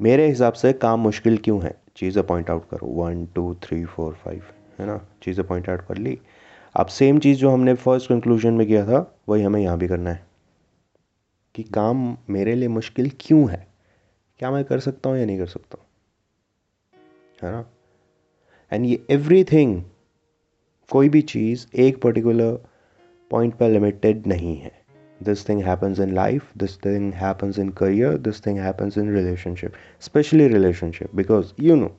मेरे 0.00 0.26
हिसाब 0.26 0.52
से 0.52 0.72
काम 0.72 1.00
मुश्किल 1.00 1.36
क्यों 1.38 1.62
है? 1.62 1.80
चीज़ें 1.96 2.26
पॉइंट 2.26 2.50
आउट 2.50 2.68
करो। 2.68 2.86
One 2.86 3.26
two 3.26 3.54
three 3.54 3.84
four 3.84 4.14
five 4.14 4.42
है 4.78 4.86
ना? 4.86 5.00
चीज़ें 5.22 5.46
पॉइंट 5.46 5.68
आउट 5.68 5.80
कर 5.80 5.96
ली। 5.96 6.18
अब 6.74 6.86
सेम 6.86 7.18
चीज़ 7.18 7.38
जो 7.38 7.50
हमने 7.50 7.74
फ़र्स्ट 7.74 8.08
कंक्लूजन 8.08 8.54
में 8.54 8.66
किया 8.66 8.84
था, 8.86 9.18
वही 9.28 9.42
हमें 9.42 9.60
यहाँ 9.60 9.78
भी 9.78 9.88
करना 9.88 10.10
है। 10.10 10.26
कि 11.54 11.62
काम 11.62 12.16
मेरे 12.30 12.54
लिए 12.54 12.68
मुश्किल 12.68 13.10
क्यों 13.20 13.50
है? 13.50 13.69
क्या 14.40 14.50
मैं 14.50 14.64
कर 14.64 14.80
सकता 14.80 15.10
हूँ 15.10 15.18
या 15.18 15.26
नहीं 15.26 15.38
कर 15.38 15.46
सकता 15.46 15.78
है? 17.42 17.52
ना? 17.52 17.66
एंड 18.72 18.86
ये 18.86 19.06
एवरीथिंग 19.10 19.82
कोई 20.90 21.08
भी 21.08 21.22
चीज़ 21.22 21.66
एक 21.74 22.02
पर्टिकुलर 22.02 22.58
पॉइंट 23.30 23.54
पर 23.54 23.68
लिमिटेड 23.68 24.26
नहीं 24.26 24.56
है। 24.56 24.72
This 25.22 25.48
thing 25.48 25.62
happens 25.62 26.00
in 26.00 26.14
life 26.14 26.56
this 26.56 26.76
thing 26.84 27.12
happens 27.14 27.58
in 27.58 27.68
career 27.68 28.18
this 28.18 28.46
thing 28.46 28.58
happens 28.58 28.98
in 28.98 29.14
relationship 29.14 29.72
specially 30.00 30.48
relationship 30.48 31.14
because 31.14 31.52
you 31.60 31.76
know 31.76 31.96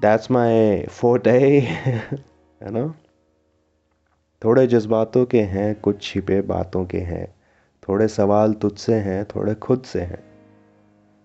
that's 0.00 0.30
my 0.30 0.82
forte 0.82 1.28
है 1.28 1.60
ना? 2.62 2.94
थोड़े 4.44 4.66
जज्बातों 4.66 5.24
के 5.26 5.40
हैं, 5.40 5.80
कुछ 5.80 6.02
छिपे 6.02 6.40
बातों 6.40 6.84
के 6.86 6.98
हैं, 6.98 7.34
थोड़े 7.88 8.08
सवाल 8.08 8.52
तुझसे 8.52 8.94
हैं, 8.94 9.24
थोड़े 9.24 9.54
खुद 9.54 9.82
से 9.82 10.00
हैं। 10.00 10.31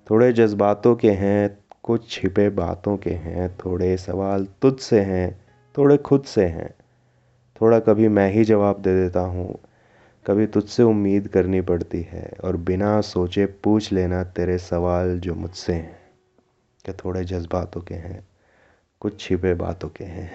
थोड़े 0.09 0.33
जज्बातों 0.33 0.95
के 0.95 1.11
हैं, 1.11 1.57
कुछ 1.83 2.09
छिपे 2.09 2.49
बातों 2.49 2.97
के 2.97 3.09
हैं, 3.09 3.57
थोड़े 3.57 3.97
सवाल 3.97 4.47
तुझ 4.61 4.79
से 4.79 5.01
हैं, 5.01 5.45
थोड़े 5.77 5.97
खुद 5.97 6.23
से 6.23 6.45
हैं। 6.45 6.73
थोड़ा 7.61 7.79
कभी 7.79 8.07
मैं 8.07 8.31
ही 8.31 8.43
जवाब 8.43 8.81
दे 8.81 9.03
देता 9.03 9.19
हूँ। 9.19 9.59
कभी 10.27 10.47
तुझसे 10.47 10.83
उम्मीद 10.83 11.27
करनी 11.27 11.61
पड़ती 11.61 12.01
है 12.01 12.31
और 12.43 12.57
बिना 12.57 13.01
सोचे 13.01 13.45
पूछ 13.45 13.91
लेना 13.91 14.23
तेरे 14.23 14.57
सवाल 14.57 15.19
जो 15.19 15.35
मुझसे 15.35 15.73
हैं। 15.73 15.99
क्या 16.85 16.95
थोड़े 17.05 17.23
जज्बातों 17.23 17.81
के 17.81 17.95
हैं, 17.95 18.27
कुछ 18.99 19.19
छिपे 19.19 19.53
बातों 19.53 19.89
के 19.89 20.03
हैं। 20.03 20.31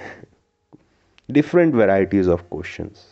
डिफरेंट 1.30 1.74
वेराइटीज़ 1.74 2.30
ऑफ़ 2.30 2.42
क्वेश्चंस 2.42 3.06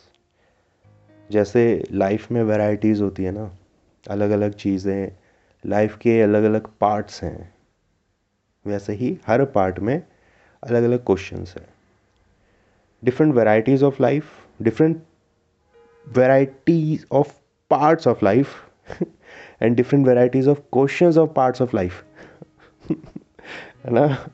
जैसे 1.30 1.84
लाइफ 1.92 2.32
में 2.32 2.42
वेराइटीज़ 2.42 3.02
होती 3.02 3.24
है 3.24 3.32
ना 3.32 3.56
अलग 4.10 4.30
अलग 4.30 4.52
चीज़ें 4.52 5.12
लाइफ 5.64 5.96
के 5.96 6.20
अलग 6.22 6.44
अलग 6.44 6.68
पार्ट्स 6.80 7.22
हैं। 7.24 7.52
वैसे 8.66 8.92
ही 8.92 9.18
हर 9.26 9.44
पार्ट 9.44 9.78
में 9.78 10.02
अलग 10.62 10.82
अलग 10.82 11.04
क्वेश्चंस 11.06 11.54
हैं। 11.58 11.66
Different 13.02 13.34
varieties 13.34 13.84
of 13.84 14.02
life, 14.02 14.30
different 14.62 15.02
varieties 16.06 17.06
of 17.12 17.32
parts 17.70 18.08
of 18.08 18.24
life, 18.24 18.54
and 19.62 19.76
different 19.76 20.06
varieties 20.06 20.48
of 20.48 20.60
questions 20.72 21.16
of 21.18 21.30
parts 21.30 21.62
of 21.62 21.76
life. 21.76 22.04
है 22.90 23.92
ना? 23.92 24.30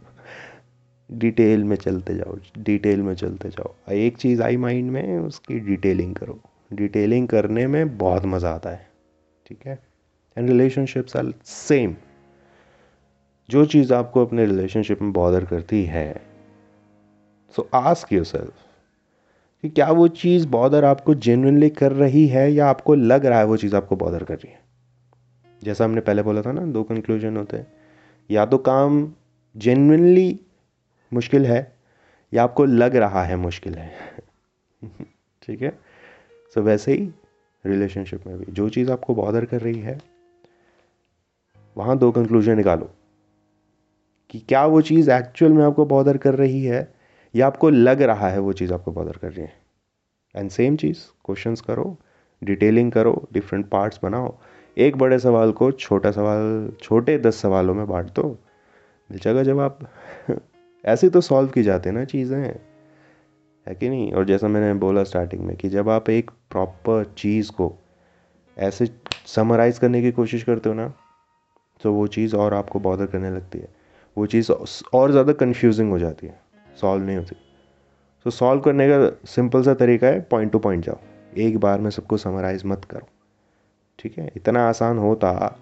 डिटेल 1.10 1.64
में 1.64 1.76
चलते 1.76 2.14
जाओ, 2.14 2.36
डिटेल 2.58 3.02
में 3.02 3.14
चलते 3.14 3.48
जाओ। 3.48 3.92
एक 3.92 4.16
चीज़ 4.16 4.42
आई 4.42 4.56
माइंड 4.56 4.90
में, 4.90 5.18
उसकी 5.18 5.58
डिटेलिंग 5.60 6.14
करो। 6.14 6.38
डिटेलिंग 6.72 7.28
करने 7.28 7.66
में 7.66 7.96
बहुत 7.98 8.24
मज़ा 8.24 8.50
आता 8.50 8.70
है, 8.70 8.88
ठीक 9.46 9.66
है? 9.66 9.85
एंड 10.38 10.48
रिलेशनशिप्स 10.48 11.16
आर 11.16 11.34
सेम 11.44 11.96
जो 13.50 13.66
चीज़ 13.66 13.94
आपको 13.94 14.26
अपने 14.26 14.46
रिलेशनशिप 14.46 15.02
में 15.02 15.12
बॉदर 15.12 15.44
करती 15.44 15.84
है 15.84 16.26
सो 17.56 17.70
आस्क 17.74 18.12
योर 18.12 18.24
सेल्फ 18.24 18.52
कि 19.62 19.68
क्या 19.68 19.90
वो 19.90 20.08
चीज़ 20.08 20.48
बॉदर 20.48 20.84
आपको 20.84 21.14
जेनुनली 21.14 21.70
कर 21.70 21.92
रही 21.92 22.26
है 22.26 22.52
या 22.52 22.66
आपको 22.66 22.94
लग 22.94 23.26
रहा 23.26 23.38
है 23.38 23.44
वो 23.44 23.56
चीज़ 23.56 23.76
आपको 23.76 23.96
बॉदर 23.96 24.24
कर 24.24 24.34
रही 24.34 24.52
है? 24.52 24.60
जैसा 25.64 25.84
हमने 25.84 26.00
पहले 26.00 26.22
बोला 26.22 26.42
था 26.42 26.52
ना 26.52 26.66
दो 26.66 26.82
कंक्लूजन 26.82 27.36
होते 27.36 27.56
हैं। 27.56 27.66
या 28.30 28.46
तो 28.46 28.58
काम 28.58 29.12
जेनुअनली 29.56 30.40
मुश्किल 31.12 31.46
है 31.46 31.76
या 32.34 32.44
आपको 32.44 32.64
लग 32.64 32.96
रहा 32.96 33.22
है 33.22 33.36
मुश्किल 33.36 33.74
है। 33.74 33.92
ठीक 35.42 35.62
है? 35.62 35.70
सो 36.54 36.60
so, 36.60 36.66
वैसे 36.66 36.92
ही 36.92 37.10
रिलेशनशिप 37.66 38.26
में 38.26 38.38
भी 38.38 38.52
जो 38.52 38.68
चीज़ 38.68 38.92
आपको 38.92 39.14
बॉदर 39.14 39.44
कर 39.44 39.60
रही 39.60 39.80
है 39.80 40.15
वहाँ 41.76 41.98
दो 41.98 42.10
कंक्लूजन 42.10 42.56
निकालो 42.56 42.90
कि 44.30 44.38
क्या 44.38 44.66
वो 44.66 44.80
चीज़ 44.80 45.10
एक्चुअल 45.10 45.52
में 45.52 45.64
आपको 45.64 45.86
बॉदर 45.86 46.16
कर 46.16 46.34
रही 46.34 46.64
है 46.64 46.94
या 47.34 47.46
आपको 47.46 47.70
लग 47.70 48.02
रहा 48.02 48.28
है 48.28 48.38
वो 48.38 48.52
चीज़ 48.52 48.74
आपको 48.74 48.92
बॉदर 48.92 49.12
कर 49.12 49.32
रही 49.32 49.44
है। 49.44 49.52
एंड 50.36 50.50
सेम 50.50 50.76
चीज़ 50.76 50.98
क्वेश्चंस 51.24 51.60
करो 51.60 51.98
डिटेलिंग 52.44 52.92
करो 52.92 53.28
डिफरेंट 53.32 53.68
पार्ट्स 53.68 54.00
बनाओ। 54.02 54.38
एक 54.78 54.96
बड़े 54.96 55.18
सवाल 55.18 55.52
को 55.52 55.72
छोटा 55.72 56.10
सवाल, 56.10 56.72
छोटे 56.82 57.18
दस 57.18 57.36
सवालों 57.36 57.74
में 57.74 57.88
बांट 57.88 58.06
दो। 58.06 58.38
मिल 59.10 59.18
जाएगा 59.18 59.42
जब 59.42 59.60
आप 59.60 59.78
ऐसे 60.84 61.08
तो 61.10 61.20
सॉल्व 61.20 61.48
की 61.48 61.62
जाते 61.62 61.88
हैं 61.88 61.96
ना 61.96 62.04
चीज़ें। 62.04 62.58
है 63.68 63.74
कि 63.74 63.88
नहीं? 63.88 64.12
और 64.12 64.24
जैसा 64.24 64.48
मैंने 64.48 64.74
बोला 64.80 65.04
स्टार्टिंग 65.04 65.42
में 65.42 65.56
कि 65.56 65.68
जब 65.68 65.88
आप 65.88 66.10
एक 66.10 66.30
प्रॉपर 66.50 67.14
चीज़ 67.18 67.52
को 67.52 67.74
ऐसे 68.58 68.86
समराइज़ 69.26 69.80
करने 69.80 70.02
की 70.02 70.12
कोशिश 70.12 70.42
करते 70.42 70.68
हो 70.68 70.74
ना 70.74 70.92
तो 71.82 71.92
वो 71.92 72.06
चीज़ 72.06 72.36
और 72.36 72.54
आपको 72.54 72.80
बॉदर 72.80 73.06
करने 73.06 73.30
लगती 73.30 73.58
है। 73.58 73.68
वो 74.18 74.26
चीज़ 74.26 74.52
और 74.94 75.10
ज़्यादा 75.10 75.32
कन्फ्यूजिंग 75.32 75.90
हो 75.90 75.98
जाती 75.98 76.26
है। 76.26 76.40
सॉल्व 76.80 77.04
नहीं 77.04 77.16
होती। 77.16 77.36
तो 78.24 78.30
सॉल्व 78.30 78.60
करने 78.60 78.88
का 78.88 79.26
सिंपल 79.26 79.62
सा 79.62 79.74
तरीका 79.74 80.06
है 80.06 80.20
पॉइंट 80.20 80.52
टू 80.52 80.58
पॉइंट 80.58 80.84
जाओ। 80.84 80.98
एक 81.36 81.58
बार 81.58 81.80
में 81.80 81.90
सबको 81.90 82.16
समराइज 82.16 82.62
मत 82.66 82.84
करो। 82.84 83.06
ठीक 83.98 84.18
है? 84.18 84.32
इतना 84.36 84.68
आसान 84.68 84.98
होता 84.98 85.58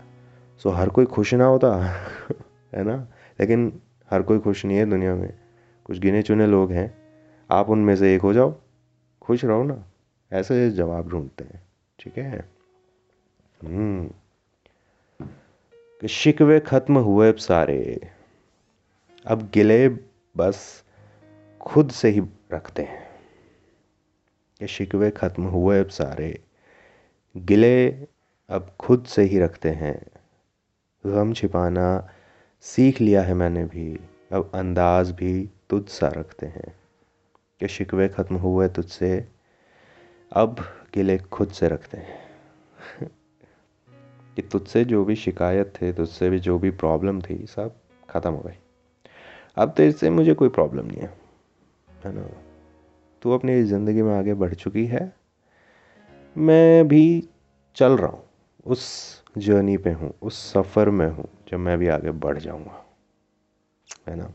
सो 0.58 0.70
हर 0.70 0.88
कोई 0.88 1.04
खुश 1.04 1.34
ना 1.34 1.44
होता, 1.44 1.76
है 2.74 2.84
ना? 2.84 3.08
लेकिन 3.40 3.80
हर 4.10 4.22
कोई 4.22 4.38
खुश 4.38 4.64
नहीं 4.64 4.76
है 4.76 4.86
दुनिया 4.86 5.14
में। 5.14 5.34
कुछ 5.84 5.98
गिने 5.98 6.22
चुने 6.22 6.46
लोग 6.46 6.72
हैं। 6.72 6.94
आप 7.50 7.70
उनमें 7.70 7.96
से 7.96 8.14
एक 8.14 8.22
हो 8.22 8.32
जाओ। 8.32 8.54
खुश 9.22 9.44
रहो 9.44 9.62
ना। 9.62 9.84
ऐसे 10.32 10.70
जवाब 10.70 11.08
ढूंढते 11.08 11.44
हैं। 11.44 11.62
ठीक 11.98 12.18
है? 12.18 12.48
हम्म। 13.62 14.10
कि 16.04 16.08
शिकवे 16.08 16.60
ख़त्म 16.60 16.98
हुए 16.98 17.28
अब 17.28 17.36
सारे। 17.36 18.00
अब 19.26 19.50
गिले 19.54 19.88
बस 20.36 20.84
खुद 21.60 21.90
से 21.90 22.08
ही 22.08 22.20
रखते 22.52 22.82
हैं 22.82 23.08
कि 24.60 24.66
शिकवे 24.66 25.10
ख़त्म 25.10 25.42
हुए 25.42 25.80
अब 25.80 25.88
सारे। 25.88 26.40
गिले 27.36 27.90
अब 28.50 28.76
खुद 28.80 29.04
से 29.04 29.22
ही 29.22 29.38
रखते 29.38 29.68
हैं। 29.68 30.06
गम 31.06 31.32
छिपाना 31.32 32.08
सीख 32.60 33.00
लिया 33.00 33.22
है 33.22 33.34
मैंने 33.34 33.64
भी, 33.64 34.00
अब 34.32 34.50
अंदाज 34.54 35.10
भी 35.10 35.50
तुझ 35.70 35.88
सा 35.88 36.08
रखते 36.08 36.46
हैं 36.46 36.74
कि 37.60 37.68
शिकवे 37.68 38.08
ख़त्म 38.08 38.36
हुए 38.36 38.68
तुझसे, 38.68 39.28
अब 40.32 40.56
गिले 40.94 41.18
खुद 41.18 41.48
से 41.48 41.68
रखते 41.68 41.98
हैं। 41.98 42.20
कि 44.36 44.42
तुझसे 44.42 44.84
जो 44.84 45.04
भी 45.04 45.16
शिकायत 45.16 45.72
थे, 45.82 45.92
तुझसे 45.92 46.30
भी 46.30 46.38
जो 46.38 46.58
भी 46.58 46.70
प्रॉब्लम 46.70 47.20
थी, 47.20 47.46
सब 47.46 47.74
ख़त्म 48.10 48.30
हो 48.30 48.42
गई। 48.46 48.58
अब 49.56 49.74
तेरे 49.76 49.92
से 49.92 50.10
मुझे 50.10 50.34
कोई 50.34 50.48
प्रॉब्लम 50.48 50.86
नहीं 50.86 51.00
है 51.00 51.12
है 52.04 52.12
ना? 52.14 52.26
तू 53.22 53.30
अपनी 53.30 53.62
ज़िंदगी 53.62 54.02
में 54.02 54.14
आगे 54.18 54.34
बढ़ 54.34 54.54
चुकी 54.54 54.86
है। 54.86 55.12
मैं 56.36 56.88
भी 56.88 57.28
चल 57.76 57.96
रहा 57.96 58.10
हूँ, 58.10 58.22
उस 58.66 59.22
जर्नी 59.38 59.76
पे 59.76 59.90
हूँ, 59.90 60.12
उस 60.22 60.52
सफ़र 60.52 60.90
में 60.90 61.06
हूँ, 61.06 61.28
जब 61.48 61.58
मैं 61.58 61.78
भी 61.78 61.88
आगे 61.88 62.10
बढ़ 62.10 62.38
जाऊँगा, 62.38 62.84
है 64.08 64.16
ना? 64.16 64.30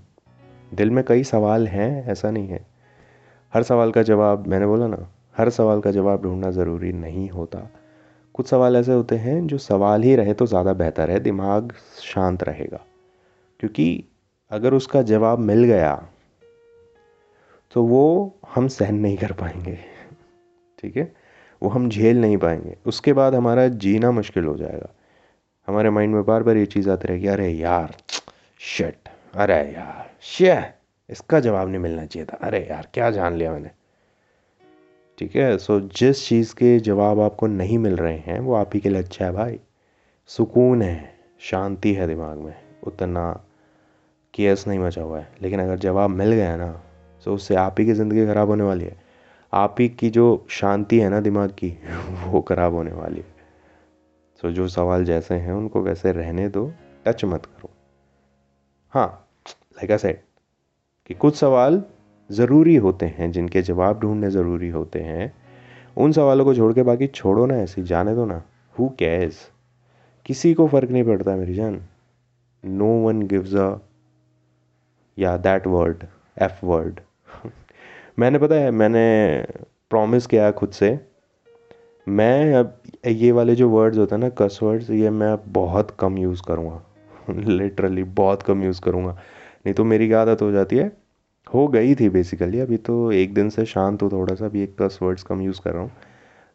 दिल 0.73 0.91
में 0.91 1.03
कई 1.03 1.23
सवाल 1.23 1.67
हैं, 1.67 2.07
ऐसा 2.07 2.31
नहीं 2.31 2.47
है। 2.47 2.65
हर 3.53 3.63
सवाल 3.63 3.91
का 3.91 4.03
जवाब, 4.03 4.47
मैंने 4.47 4.65
बोला 4.65 4.88
ना, 4.88 5.07
हर 5.38 5.49
सवाल 5.49 5.81
का 5.81 5.91
जवाब 5.91 6.21
ढूंढना 6.21 6.51
ज़रूरी 6.51 6.91
नहीं 6.93 7.29
होता। 7.29 7.59
कुछ 8.39 8.47
सवाल 8.47 8.75
ऐसे 8.75 8.93
होते 8.93 9.15
हैं 9.15 9.47
जो 9.47 9.58
सवाल 9.58 10.04
ही 10.04 10.15
रहे 10.15 10.34
तो 10.34 10.45
ज़्यादा 10.45 10.73
बेहतर 10.73 11.10
है, 11.12 11.19
दिमाग 11.19 11.73
शांत 12.02 12.43
रहेगा। 12.43 12.80
क्योंकि 13.60 14.04
अगर 14.52 14.73
उसका 14.73 15.02
जवाब 15.02 15.39
मिल 15.39 15.63
गया 15.63 15.93
तो 17.73 17.84
वो 17.84 18.39
हम 18.54 18.67
सहन 18.67 18.95
नहीं 18.95 19.17
कर 19.17 19.32
पाएँगे। 19.32 19.78
ठीक 20.80 20.97
है? 20.97 21.12
वो 21.62 21.69
हम 21.69 21.89
झेल 21.89 22.21
नहीं 22.21 22.38
पाएँगे। 22.38 22.75
उसके 22.86 23.13
बाद 23.13 23.36
हमारा 23.36 23.67
जीना 23.67 24.12
मुश्किल 24.12 24.45
हो 24.45 24.56
जाएगा। 24.58 24.89
हमारे 25.67 25.89
माइंड 25.89 26.15
में 26.15 26.23
बार 26.25 26.43
बार 26.43 26.58
ये 26.58 26.65
चीज़ 26.65 26.89
आती 26.89 27.08
रहेगी, 27.08 27.28
अरे 27.28 27.49
यार 27.49 27.95
शट 28.60 29.10
अरे 29.36 29.56
यार 29.73 30.10
शे 30.21 30.58
इसका 31.10 31.39
जवाब 31.39 31.67
नहीं 31.67 31.80
मिलना 31.80 32.06
चाहिए 32.06 32.25
था। 32.25 32.38
अरे 32.38 32.65
यार, 32.69 32.88
क्या 32.93 33.12
जान 33.12 33.36
लिया 33.36 33.52
मैंने? 33.52 33.69
ठीक 35.19 35.36
है? 35.36 35.58
सो 35.58 35.79
जिस 35.79 36.27
चीज़ 36.27 36.53
के 36.53 36.79
जवाब 36.79 37.19
आपको 37.19 37.47
नहीं 37.47 37.77
मिल 37.77 37.95
रहे 37.95 38.17
हैं, 38.17 38.39
वो 38.39 38.53
आप 38.53 38.69
ही 38.73 38.79
के 38.79 38.89
लिए 38.89 38.99
अच्छा 38.99 39.25
है 39.25 39.32
भाई। 39.32 39.60
सुकून 40.27 40.82
है, 40.82 41.13
शांति 41.39 41.93
है 41.93 42.08
दिमाग 42.08 42.38
में। 42.38 42.55
उतना 42.84 43.43
केयर्स 44.34 44.67
नहीं 44.67 44.79
मचा 44.79 45.01
हुआ 45.01 45.19
है। 45.19 45.36
लेकिन 45.41 45.60
अगर 45.60 45.77
जवाब 45.77 46.10
मिल 46.10 46.32
गया 46.32 46.55
ना 46.58 46.84
तो 47.25 47.34
उससे 47.34 47.55
आप 47.55 47.75
ही 47.79 47.86
की 47.86 47.93
ज़िंदगी 47.93 48.25
ख़राब 48.25 48.47
होने 48.47 48.63
वाली 48.63 48.86
है। 48.86 48.97
आप 49.53 49.75
ही 49.79 49.89
की 49.89 50.10
जो 50.10 50.45
शांति 50.49 50.99
है 50.99 51.10
ना 51.10 51.19
दिमाग 51.19 51.49
की, 51.49 51.69
वो 52.25 52.41
ख़राब 52.41 52.73
होने 52.73 52.91
वाली 52.91 53.19
है। 53.19 53.36
सो 54.41 54.51
जो 54.51 54.67
सवाल 54.67 55.05
जैसे 55.05 55.36
हैं, 55.36 55.53
उनको 55.53 55.82
वैसे 55.82 56.12
रहने 56.12 56.49
दो। 56.49 56.73
टच 57.05 57.25
मत 57.25 57.45
करो। 57.45 57.69
हाँ 58.89 59.27
लाइक 59.47 59.91
आई 59.91 59.97
सेड 59.97 60.21
कि 61.08 61.13
कुछ 61.13 61.36
सवाल 61.36 61.84
ज़रूरी 62.31 62.75
होते 62.75 63.05
हैं, 63.05 63.31
जिनके 63.31 63.61
जवाब 63.61 63.99
ढूँढने 63.99 64.29
ज़रूरी 64.29 64.69
होते 64.69 64.99
हैं। 64.99 65.33
उन 65.97 66.11
सवालों 66.11 66.45
को 66.45 66.53
छोड़ 66.55 66.73
के 66.73 66.83
बाकी 66.83 67.07
छोड़ो 67.07 67.45
ना 67.45 67.55
ऐसी, 67.55 67.83
जाने 67.83 68.15
दो 68.15 68.25
ना। 68.25 68.41
हु 68.79 68.89
कैज़ 68.89 69.35
किसी 70.25 70.53
को 70.53 70.67
फ़र्क 70.67 70.91
नहीं 70.91 71.03
पड़ता 71.03 71.35
मेरी 71.35 71.53
जान। 71.53 71.81
नो 72.65 72.87
वन 73.07 73.21
गिव्स 73.21 73.55
अ 73.55 73.79
या 75.17 75.37
दैट 75.37 75.67
वर्ड 75.67 76.03
एफ़ 76.41 76.65
वर्ड 76.65 76.99
मैंने 78.19 78.39
पता 78.39 78.55
है, 78.55 78.71
मैंने 78.71 79.45
प्रॉमिस 79.89 80.25
किया 80.27 80.51
खुद 80.51 80.69
से। 80.69 80.99
मैं 82.07 82.53
अब 82.53 82.81
ये 83.07 83.31
वाले 83.31 83.55
जो 83.55 83.69
वर्ड्स 83.69 83.97
होते 83.97 84.15
हैं 84.15 84.21
ना 84.21 84.29
कस 84.29 84.59
वर्ड्स 84.63 84.89
ये 84.89 85.09
मैं 85.09 85.35
बहुत 85.47 85.95
कम 85.99 86.17
यूज़ 86.17 86.41
करूँगा। 86.47 86.81
लिटरली 87.29 88.03
बहुत 88.03 88.43
कम 88.43 88.63
यूज़ 88.63 88.81
करूँगा। 88.81 89.11
नहीं 89.65 89.73
तो 89.73 89.83
मेरी 89.83 90.11
आदत 90.11 90.41
हो 90.41 90.51
जाती 90.51 90.77
है 90.77 90.91
हो 91.49 91.67
गई 91.67 91.95
थी 91.95 92.09
बेसिकली 92.09 92.59
अभी 92.59 92.77
तो 92.77 93.12
एक 93.12 93.33
दिन 93.33 93.49
से 93.49 93.65
शांत 93.65 94.01
हूँ 94.01 94.12
थोड़ा 94.12 94.35
सा, 94.35 94.45
अभी 94.45 94.62
एक 94.63 94.75
कस 94.81 94.99
वर्ड्स 95.01 95.23
कम 95.23 95.41
यूज़ 95.41 95.62
कर 95.62 95.73
रहा 95.73 95.81
हूँ। 95.81 95.91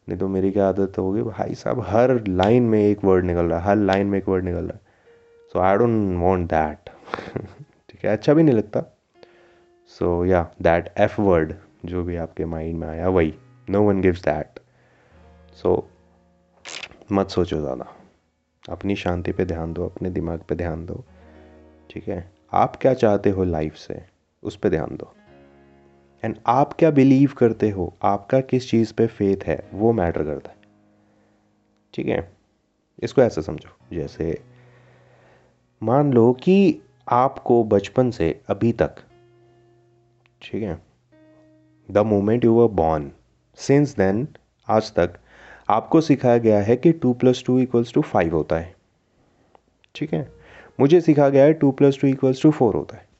नहीं 0.09 0.19
तो 0.19 0.29
मेरी 0.29 0.51
क्या 0.51 0.69
आदत 0.69 0.99
होगी? 0.99 1.23
भाई 1.23 1.55
साहब, 1.55 1.81
हर 1.81 2.27
लाइन 2.29 2.63
में 2.63 2.79
एक 2.81 3.05
वर्ड 3.05 3.25
निकल 3.25 3.45
रहा 3.45 3.59
है, 3.59 3.65
हर 3.65 3.77
लाइन 3.77 4.07
में 4.07 4.19
एक 4.19 4.29
वर्ड 4.29 4.45
निकल 4.45 4.59
रहा 4.59 4.75
है। 4.75 4.81
So 5.55 5.59
I 5.59 5.77
don't 5.77 6.19
want 6.21 6.51
that 6.51 6.91
ठीक 7.91 8.05
है 8.05 8.13
अच्छा 8.13 8.35
भी 8.35 8.43
नहीं 8.43 8.55
लगता। 8.55 8.83
सो 9.91 10.25
या 10.25 10.47
दैट 10.63 10.93
एफ़ 10.99 11.21
वर्ड 11.21 11.55
जो 11.85 12.03
भी 12.05 12.17
आपके 12.17 12.45
माइंड 12.45 12.79
में 12.79 12.89
आया, 12.89 13.09
वही। 13.09 13.35
No 13.69 13.83
one 13.83 14.01
gives 14.01 14.23
that 14.23 14.61
so 15.55 15.77
मत 17.13 17.31
सोचो 17.31 17.61
ज़्यादा। 17.61 17.93
अपनी 18.65 18.97
शांति 18.97 19.33
पे 19.33 19.45
ध्यान 19.45 19.73
दो, 19.73 19.85
अपने 19.85 20.11
दिमाग 20.11 20.41
पे 20.49 20.55
ध्यान 20.55 20.87
दो। 20.87 21.05
ठीक 21.91 22.09
है? 22.09 22.25
आप 22.53 22.77
क्या 22.77 22.95
चाहते 22.95 23.31
हो 23.31 23.45
लाइफ 23.45 23.75
से? 23.77 24.03
उस 24.45 24.57
पर 24.57 24.69
ध्यान 24.69 24.97
दो। 24.97 25.15
एंड 26.25 26.37
आप 26.47 26.73
क्या 26.73 26.91
बिलीव 26.91 27.33
करते 27.39 27.71
हो? 27.71 27.95
आपका 28.03 28.41
किस 28.41 28.71
चीज़ 28.71 28.95
पे 28.95 29.07
फेथ 29.07 29.37
है? 29.45 29.69
वो 29.75 29.93
मैटर 29.93 30.25
करता 30.25 30.51
है। 30.51 30.57
ठीक 31.95 32.07
है? 32.07 32.33
इसको 33.03 33.23
ऐसे 33.23 33.43
समझो। 33.43 33.97
जैसे, 33.97 34.43
मान 35.83 36.13
लो 36.13 36.33
कि 36.33 36.81
आपको 37.09 37.65
बचपन 37.65 38.11
से 38.11 38.41
अभी 38.49 38.73
तक, 38.73 38.97
ठीक 40.43 40.63
है? 40.63 40.83
The 41.91 41.99
moment 41.99 42.45
you 42.45 42.55
were 42.55 42.69
born 42.69 43.13
since 43.57 43.97
then 43.97 44.29
आज 44.69 44.95
तक, 44.95 45.15
आपको 45.69 46.01
सिखाया 46.01 46.39
गया 46.39 46.61
है 46.61 46.77
कि 46.77 46.93
two 46.93 47.13
plus 47.13 47.45
two 47.47 47.59
equals 47.59 47.93
to 47.93 48.03
five 48.03 48.35
होता 48.35 48.57
है। 48.57 48.75
ठीक 49.95 50.15
है? 50.15 50.33
मुझे 50.81 51.01
सिखा 51.01 51.29
गया 51.29 51.45
है 51.45 51.53
two 51.53 51.71
plus 51.71 52.01
two 52.01 52.09
equals 52.09 52.43
to 52.43 52.51
four 52.51 52.75
होता 52.75 52.97
है। 52.97 53.14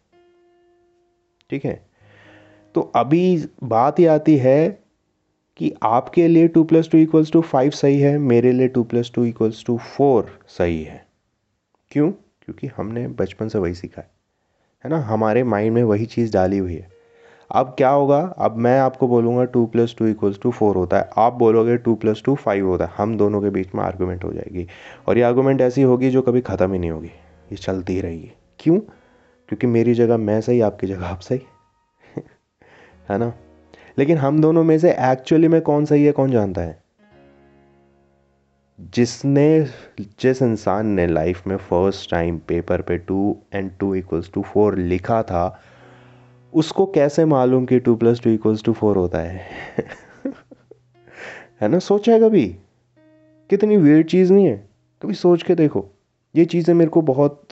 ठीक 1.51 1.65
है? 1.65 1.87
तो 2.75 2.81
अभी 2.97 3.49
बात 3.65 4.01
ये 4.01 4.07
आती 4.07 4.37
है 4.37 4.85
कि 5.57 5.75
आपके 5.83 6.29
लिए 6.29 6.49
two 6.49 6.65
plus 6.65 6.91
two 6.91 6.99
equals 6.99 7.33
to 7.33 7.41
five 7.41 7.71
सही 7.71 8.01
है, 8.01 8.19
मेरे 8.19 8.53
लिए 8.53 8.69
two 8.69 8.83
plus 8.83 9.13
two 9.15 9.25
equals 9.25 9.65
to 9.67 9.79
four 9.79 10.39
सही 10.49 10.83
है। 10.83 11.07
क्यों? 11.91 12.11
क्योंकि 12.11 12.67
हमने 12.67 13.09
बचपन 13.09 13.49
से 13.49 13.59
वही 13.59 13.75
सीखा 13.75 14.03
है 14.03 14.11
है 14.85 14.91
ना? 14.91 14.99
हमारे 14.99 15.43
माइंड 15.43 15.75
में 15.75 15.83
वही 15.83 16.07
चीज़ 16.07 16.33
डाली 16.33 16.59
हुई 16.59 16.75
है। 16.75 16.89
अब 17.51 17.75
क्या 17.79 17.91
होगा? 17.91 18.19
अब 18.39 18.57
मैं 18.57 18.79
आपको 18.81 19.09
बोलूँगा 19.09 19.45
two 19.45 19.67
plus 19.67 19.95
two 19.99 20.07
equals 20.07 20.39
to 20.43 20.51
four 20.51 20.77
होता 20.77 20.99
है। 20.99 21.11
आप 21.17 21.33
बोलोगे 21.33 21.77
टू 21.77 21.95
प्लस 21.95 22.23
टू 22.25 22.35
फाइव 22.35 22.67
होता 22.67 22.85
है। 22.85 22.91
हम 22.97 23.17
दोनों 23.17 23.43
के 23.43 23.51
बीच 23.51 23.75
में 23.75 23.83
आर्गूमेंट 23.83 24.25
हो 24.25 24.33
जाएगी। 24.33 24.67
और 25.09 25.19
ये 25.19 25.23
आर्गूमेंट 25.23 25.61
ऐसी 25.61 25.83
होगी 25.83 26.11
जो 26.11 26.23
कभी 26.23 26.41
ख़त्म 26.41 26.73
ही 26.73 26.79
नहीं 26.79 26.91
होगी। 26.91 27.09
ये 27.53 27.57
चलती 27.57 27.93
ही 27.93 28.01
रहेगी। 28.01 28.33
क्यों? 28.59 28.81
क्योंकि 29.49 29.67
मेरी 29.67 29.95
जगह 29.95 30.17
मैं 30.17 30.41
सही, 30.41 30.61
आपकी 30.61 30.87
जगह 30.87 31.07
आप 31.07 31.21
सही। 31.21 31.41
है 33.09 33.19
ना? 33.19 33.35
लेकिन 33.99 34.19
हम 34.19 34.41
दोनों 34.41 34.65
में 34.65 34.79
से 34.79 34.93
एक्चुअली 34.93 35.49
में 35.49 35.61
कौन 35.61 35.85
सही 35.85 36.05
है, 36.05 36.13
कौन 36.13 36.31
जानता 36.31 36.61
है? 36.61 36.83
जिसने, 38.81 39.67
जिस 40.01 40.43
इंसान 40.43 40.87
ने 40.87 41.07
लाइफ 41.07 41.47
में 41.47 41.57
फ़र्स्ट 41.57 42.11
टाइम 42.11 42.39
पेपर 42.39 42.81
पे 42.81 42.99
two 42.99 43.37
and 43.55 43.71
two 43.79 43.95
equals 43.95 44.31
to 44.33 44.43
four 44.43 44.79
लिखा 44.79 45.23
था, 45.23 45.61
उसको 46.55 46.87
कैसे 46.87 47.25
मालूम 47.25 47.67
कि 47.67 47.81
two 47.81 47.97
plus 47.97 48.21
two 48.21 48.31
equals 48.31 48.63
to 48.63 48.73
four 48.73 48.97
होता 48.97 49.19
है? 49.19 49.47
है 51.61 51.69
ना? 51.69 51.79
सोचा 51.79 52.13
है 52.13 52.21
कभी? 52.21 52.57
कितनी 53.51 53.77
वेट 53.77 54.11
चीज़ 54.11 54.33
नहीं 54.33 54.47
है? 54.47 54.69
कभी 55.03 55.15
सोच 55.15 55.43
के 55.43 55.55
देखो। 55.55 55.91
ये 56.37 56.45
चीज़ें 56.45 56.75
मेरे 56.75 56.91
को 56.91 57.03
बहुत 57.03 57.49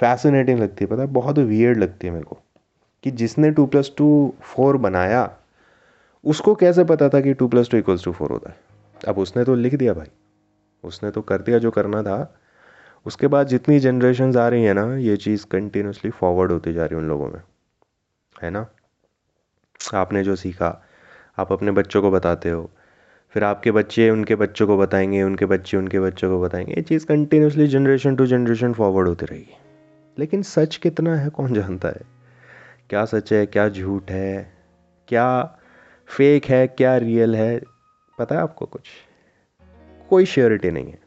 फैसिनेटिंग 0.00 0.60
लगती 0.60 0.84
है, 0.84 0.90
पता 0.90 1.02
है? 1.02 1.08
बहुत 1.08 1.38
वियर्ड 1.38 1.78
लगती 1.78 2.06
है 2.06 2.12
मेरे 2.12 2.24
को 2.24 2.38
कि 3.02 3.10
जिसने 3.10 3.50
टू 3.50 3.66
प्लस 3.66 3.92
टू 3.96 4.34
फोर 4.42 4.76
बनाया, 4.76 5.36
उसको 6.24 6.54
कैसे 6.54 6.84
पता 6.84 7.08
था 7.08 7.20
कि 7.20 7.34
two 7.34 7.48
plus 7.48 7.70
two 7.70 7.76
equals 7.76 8.04
to 8.04 8.12
four 8.12 8.30
होता 8.30 8.50
है? 8.50 8.56
अब 9.08 9.18
उसने 9.18 9.44
तो 9.44 9.54
लिख 9.54 9.74
दिया 9.74 9.94
भाई। 9.94 10.06
उसने 10.84 11.10
तो 11.10 11.20
कर 11.20 11.42
दिया 11.42 11.58
जो 11.58 11.70
करना 11.70 12.02
था। 12.02 12.34
उसके 13.06 13.26
बाद 13.26 13.46
जितनी 13.46 13.78
जनरेशन 13.78 14.36
आ 14.36 14.48
रही 14.48 14.64
है 14.64 14.74
ना, 14.74 14.96
ये 14.96 15.16
चीज़ 15.16 15.46
कंटिन्यूसली 15.46 16.10
फॉरवर्ड 16.10 16.52
होती 16.52 16.72
जा 16.72 16.84
रही 16.84 16.96
है 16.96 17.02
उन 17.02 17.08
लोगों 17.08 17.26
में। 17.26 17.42
है 18.42 18.50
ना? 18.50 18.66
आपने 19.94 20.22
जो 20.22 20.36
सीखा, 20.36 20.84
आप 21.38 21.52
अपने 21.52 21.70
बच्चों 21.70 22.02
को 22.02 22.10
बताते 22.10 22.50
हो। 22.50 22.70
फिर 23.30 23.44
आपके 23.44 23.70
बच्चे 23.70 24.10
उनके 24.10 24.34
बच्चों 24.34 24.66
को 24.66 24.78
बताएँगे, 24.78 25.22
उनके 25.22 25.46
बच्चे 25.46 25.76
उनके 25.76 26.00
बच्चों 26.00 26.30
को 26.30 26.44
बताएँगे। 26.44 26.72
ये 26.72 26.82
चीज़ 26.82 27.06
continuously 27.06 27.66
generation 27.66 28.16
to 28.16 28.26
generation 28.26 28.72
forward 28.72 29.08
होती 29.08 29.26
रहेगी। 29.26 29.56
लेकिन 30.18 30.42
सच 30.42 30.76
कितना 30.76 31.16
है 31.16 31.28
कौन 31.28 31.54
जानता 31.54 31.88
है? 31.88 32.00
क्या 32.90 33.04
सच 33.04 33.32
है 33.32 33.46
क्या 33.46 33.68
झूठ 33.68 34.10
है 34.10 34.58
क्या 35.08 35.58
फेक 36.06 36.44
है 36.44 36.66
क्या 36.66 36.96
रियल 36.96 37.36
है 37.36 37.60
पता 38.18 38.34
है 38.34 38.40
आपको 38.40 38.66
कुछ? 38.66 38.82
कोई 40.10 40.24
श्योरिटी 40.24 40.70
नहीं 40.70 40.86
है। 40.86 40.98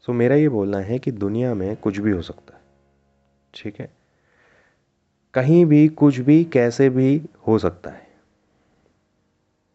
सो 0.00 0.12
so, 0.12 0.18
मेरा 0.18 0.34
ये 0.34 0.48
बोलना 0.48 0.78
है 0.78 0.98
कि 0.98 1.10
दुनिया 1.10 1.54
में 1.54 1.76
कुछ 1.76 1.98
भी 1.98 2.10
हो 2.10 2.22
सकता 2.22 2.54
है। 2.54 2.60
ठीक 3.54 3.80
है? 3.80 3.88
कहीं 5.34 5.66
भी 5.66 5.88
कुछ 5.88 6.18
भी 6.18 6.44
कैसे 6.44 6.90
भी 6.90 7.26
हो 7.46 7.58
सकता 7.58 7.90
है। 7.90 8.06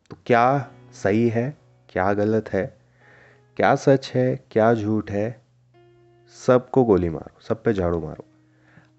तो 0.10 0.18
क्या 0.26 0.72
सही 0.92 1.30
है 1.30 1.58
क्या 1.90 2.14
गलत 2.14 2.54
है 2.54 2.78
क्या 3.58 3.76
सच 3.76 4.12
है 4.16 4.46
क्या 4.52 4.74
झूठ 4.74 5.12
है 5.12 5.39
सबको 6.30 6.84
गोली 6.84 7.10
मारो, 7.10 7.40
सब 7.42 7.64
पे 7.64 7.74
झाड़ू 7.74 8.00
मारो। 8.00 8.26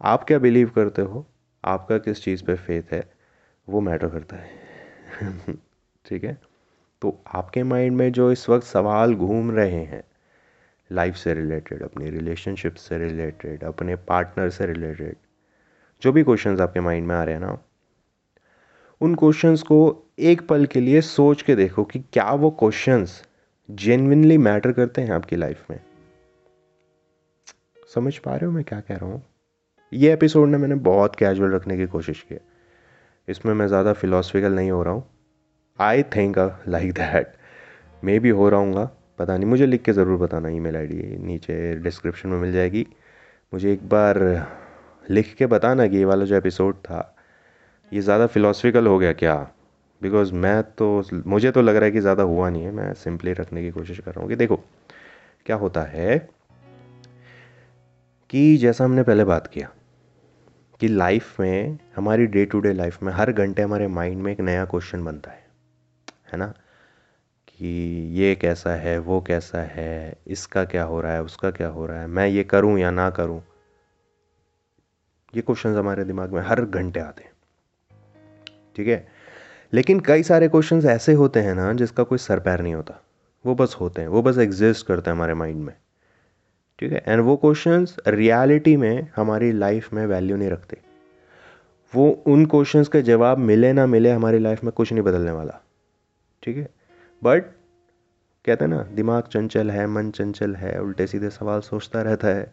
आप 0.02 0.24
क्या 0.24 0.38
बिलीव 0.38 0.70
करते 0.70 1.02
हो? 1.02 1.26
आपका 1.64 1.98
किस 1.98 2.24
चीज़ 2.24 2.44
पे 2.44 2.54
फेथ 2.54 2.82
है? 2.92 3.12
वो 3.68 3.80
मैटर 3.80 4.08
करता 4.08 4.36
है। 4.36 4.50
ठीक 6.04 6.24
है? 6.24 6.38
तो 7.02 7.22
आपके 7.26 7.62
माइंड 7.62 7.96
में 7.96 8.12
जो 8.12 8.32
इस 8.32 8.48
वक्त 8.48 8.66
सवाल 8.66 9.14
घूम 9.14 9.50
रहे 9.50 9.84
हैं 9.84 10.04
लाइफ 10.92 11.14
से 11.14 11.34
रिलेटेड 11.34 11.82
अपनी 11.82 12.10
रिलेशनशिप 12.10 12.74
से 12.74 12.98
रिलेटेड 12.98 13.64
अपने 13.64 13.96
पार्टनर 13.96 14.50
से 14.50 14.66
रिलेटेड 14.66 15.16
जो 16.02 16.12
भी 16.12 16.22
क्वेश्चंस 16.22 16.60
आपके 16.60 16.80
माइंड 16.80 17.06
में 17.06 17.14
आ 17.14 17.24
रहे 17.24 17.34
हैं 17.34 17.42
ना, 17.42 17.58
उन 19.00 19.14
क्वेश्चंस 19.14 19.62
को 19.62 20.06
एक 20.18 20.48
पल 20.48 20.66
के 20.66 20.80
लिए 20.80 21.00
सोच 21.00 21.42
के 21.42 21.54
देखो 21.54 21.84
कि 21.84 21.98
क्या 21.98 22.32
वो 22.32 22.50
क्वेश्चंस 22.50 23.24
जेनविनली 23.70 24.38
मैटर 24.38 24.72
करते 24.72 25.02
हैं 25.02 25.10
आपकी 25.10 25.36
लाइफ 25.36 25.70
में। 25.70 25.89
समझ 27.90 28.16
पा 28.18 28.34
रहे 28.34 28.46
हो 28.46 28.52
मैं 28.52 28.62
क्या 28.64 28.78
कह 28.80 28.96
रहा 28.96 29.10
हूँ? 29.10 29.22
ये 29.92 30.12
एपिसोड 30.12 30.48
ने 30.48 30.58
मैंने 30.58 30.74
बहुत 30.84 31.16
कैजुअल 31.16 31.52
रखने 31.52 31.76
की 31.76 31.86
कोशिश 31.86 32.20
की 32.22 32.36
इसमें 33.28 33.52
मैं 33.54 33.66
ज़्यादा 33.68 33.92
फिलोसफिकल 33.92 34.52
नहीं 34.52 34.70
हो 34.70 34.82
रहा 34.82 34.94
हूँ। 34.94 35.04
आई 35.78 36.02
थिंक 36.16 36.38
लाइक 36.68 36.92
दैट 36.94 37.32
मे 38.02 38.18
भी 38.18 38.28
हो 38.30 38.48
रहा 38.48 38.60
हूँ 38.60 38.88
पता 39.18 39.36
नहीं, 39.36 39.48
मुझे 39.48 39.66
लिख 39.66 39.82
के 39.82 39.92
ज़रूर 39.92 40.18
बताना 40.18 40.48
ईमेल 40.48 40.76
आईडी 40.76 41.16
नीचे 41.18 41.74
डिस्क्रिप्शन 41.76 42.28
में 42.28 42.38
मिल 42.38 42.52
जाएगी। 42.52 42.86
मुझे 43.52 43.72
एक 43.72 43.88
बार 43.88 44.18
लिख 45.04 45.34
के 45.34 45.46
बताना 45.46 45.86
कि 45.86 45.96
ये 45.96 46.04
वाला 46.04 46.24
जो 46.24 46.36
एपिसोड 46.36 46.74
था, 46.76 47.16
ये 47.92 48.00
ज़्यादा 48.00 48.26
फ़िलोसफिकल 48.26 48.86
हो 48.86 48.98
गया 48.98 49.12
क्या? 49.14 49.34
बिकॉज़ 50.00 50.32
मैं 50.34 50.62
तो 50.62 51.02
मुझे 51.26 51.50
तो 51.50 51.62
लग 51.62 51.76
रहा 51.76 51.84
है 51.84 51.90
कि 51.90 52.00
ज़्यादा 52.00 52.22
हुआ 52.24 52.48
नहीं 52.50 52.62
है। 52.64 52.70
मैं 52.72 52.92
सिंपली 52.94 53.32
रखने 53.32 53.62
की 53.62 53.70
कोशिश 53.70 53.98
कर 53.98 54.10
रहा 54.10 54.20
हूँ 54.20 54.28
कि 54.28 54.36
देखो, 54.36 54.60
क्या 55.46 55.56
होता 55.56 55.82
है? 55.84 56.28
कि 58.30 58.56
जैसा 58.56 58.84
हमने 58.84 59.02
पहले 59.02 59.24
बात 59.24 59.46
किया, 59.46 59.70
कि 60.80 60.88
लाइफ 60.88 61.40
में, 61.40 61.78
हमारी 61.96 62.26
डे 62.26 62.44
टू 62.44 62.60
डे 62.60 62.72
लाइफ 62.72 63.02
में, 63.02 63.12
हर 63.12 63.32
घंटे 63.32 63.62
हमारे 63.62 63.88
माइंड 63.88 64.22
में 64.22 64.32
एक 64.32 64.40
नया 64.40 64.64
क्वेश्चन 64.64 65.04
बनता 65.04 65.30
है 65.30 65.46
है 66.32 66.38
ना? 66.38 66.46
कि 67.48 67.68
ये 68.12 68.34
कैसा 68.34 68.74
है, 68.74 68.98
वो 68.98 69.20
कैसा 69.20 69.62
है, 69.62 70.16
इसका 70.26 70.64
क्या 70.64 70.84
हो 70.84 71.00
रहा 71.00 71.12
है, 71.12 71.22
उसका 71.22 71.50
क्या 71.50 71.68
हो 71.68 71.86
रहा 71.86 72.00
है, 72.00 72.06
मैं 72.06 72.26
ये 72.26 72.44
करूँ 72.44 72.78
या 72.78 72.90
ना 72.90 73.10
करूँ? 73.10 73.42
ये 75.36 75.42
क्वेश्चंस 75.42 75.76
हमारे 75.76 76.04
दिमाग 76.04 76.32
में 76.32 76.42
हर 76.42 76.64
घंटे 76.64 77.00
आते 77.00 77.24
हैं, 77.24 77.32
ठीक 78.76 78.88
है? 78.88 79.08
लेकिन 79.72 80.00
कई 80.00 80.22
सारे 80.22 80.48
क्वेश्चंस 80.48 80.84
ऐसे 80.84 81.12
होते 81.12 81.40
हैं 81.40 81.54
ना, 81.54 81.72
जिसका 81.72 82.02
कोई 82.02 82.18
सर 82.18 82.40
पैर 82.40 82.60
नहीं 82.60 82.74
होता, 82.74 83.02
वो 83.46 83.54
बस 83.54 83.76
होते 83.80 84.00
हैं, 84.00 84.08
वो 84.08 84.22
बस 84.22 84.38
एग्जिस्ट 84.38 84.86
करते 84.86 85.10
हैं 85.10 85.16
हमारे 85.16 85.34
माइंड 85.34 85.62
में। 85.62 85.74
ठीक 86.80 86.92
है? 86.92 87.02
एंड 87.06 87.20
वो 87.20 87.36
क्वेश्चंस 87.36 87.96
रियलिटी 88.08 88.76
में 88.76 89.08
हमारी 89.16 89.52
लाइफ 89.52 89.92
में 89.92 90.06
वैल्यू 90.06 90.36
नहीं 90.36 90.50
रखते। 90.50 90.78
वो 91.94 92.22
उन 92.26 92.46
क्वेश्चंस 92.46 92.88
के 92.88 93.02
जवाब 93.02 93.38
मिले 93.38 93.72
ना 93.72 93.86
मिले 93.86 94.10
हमारी 94.10 94.38
लाइफ 94.38 94.64
में 94.64 94.72
कुछ 94.72 94.92
नहीं 94.92 95.02
बदलने 95.02 95.30
वाला। 95.30 95.64
ठीक 96.42 96.56
है? 96.56 96.68
बट 97.24 97.42
कहते 98.44 98.64
हैं 98.64 98.68
ना, 98.68 98.82
दिमाग 98.82 99.22
चंचल 99.22 99.70
है, 99.70 99.86
मन 99.86 100.10
चंचल 100.10 100.54
है, 100.54 100.82
उल्टे 100.82 101.06
सीधे 101.06 101.30
सवाल 101.30 101.60
सोचता 101.60 102.02
रहता 102.02 102.28
है, 102.28 102.52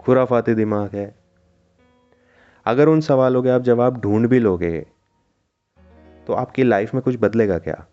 खुराफाती 0.00 0.54
दिमाग 0.54 0.90
है। 0.94 1.14
अगर 2.66 2.88
उन 2.88 3.00
सवालों 3.00 3.42
के 3.42 3.48
आप 3.48 3.62
जवाब 3.62 4.00
ढूंढ 4.00 4.26
भी 4.26 4.38
लोगे 4.38 4.86
तो 6.26 6.32
आपकी 6.32 6.62
लाइफ 6.62 6.94
में 6.94 7.02
कुछ 7.02 7.16
बदलेगा 7.20 7.58
क्या? 7.58 7.86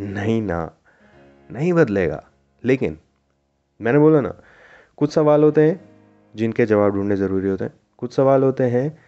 नहीं 0.00 0.42
ना। 0.42 0.72
नहीं 1.52 1.72
बदलेगा। 1.72 2.24
लेकिन, 2.64 2.98
मैंने 3.80 3.98
बोला 3.98 4.20
ना 4.20 4.34
कुछ 5.02 5.12
सवाल 5.12 5.42
होते 5.42 5.60
हैं 5.60 5.90
जिनके 6.36 6.66
जवाब 6.66 6.92
ढूँढने 6.92 7.16
ज़रूरी 7.16 7.48
होते 7.48 7.64
हैं। 7.64 7.72
कुछ 7.98 8.14
सवाल 8.14 8.42
होते 8.42 8.64
हैं 8.64 8.98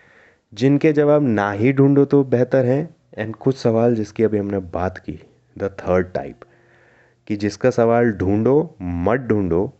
जिनके 0.54 0.92
जवाब 0.92 1.22
ना 1.22 1.52
ही 1.52 1.72
ढूंढो 1.72 2.04
तो 2.04 2.24
बेहतर 2.24 2.64
है। 2.64 2.96
एंड 3.18 3.36
कुछ 3.36 3.56
सवाल 3.56 3.94
जिसकी 3.94 4.24
अभी 4.24 4.38
हमने 4.38 4.58
बात 4.58 4.98
की 4.98 5.20
द 5.58 5.62
थर्ड 5.62 6.12
टाइप 6.12 6.40
कि 7.26 7.36
जिसका 7.36 7.70
सवाल 7.70 8.12
ढूंढो 8.12 8.76
मत 8.82 9.20
ढूंढो 9.20 9.78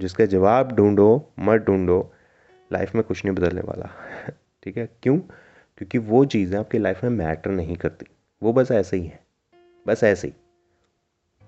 जिसके 0.00 0.26
जवाब 0.26 0.72
ढूंढो 0.72 1.32
मत 1.38 1.60
ढूंढो 1.60 2.12
लाइफ 2.72 2.94
में 2.94 3.04
कुछ 3.04 3.24
नहीं 3.24 3.34
बदलने 3.34 3.60
वाला। 3.60 3.90
ठीक 4.62 4.76
है? 4.76 4.86
क्यों? 5.02 5.18
क्योंकि 5.78 5.98
वो 5.98 6.24
चीज़ें 6.24 6.58
आपकी 6.58 6.78
लाइफ 6.78 7.04
में 7.04 7.10
मैटर 7.10 7.50
नहीं 7.50 7.76
करती। 7.76 8.06
वो 8.42 8.52
बस 8.52 8.70
ऐसे 8.70 8.96
ही 8.96 9.06
है। 9.06 9.20
बस 9.86 10.04
ऐसे 10.04 10.28
ही। 10.28 10.34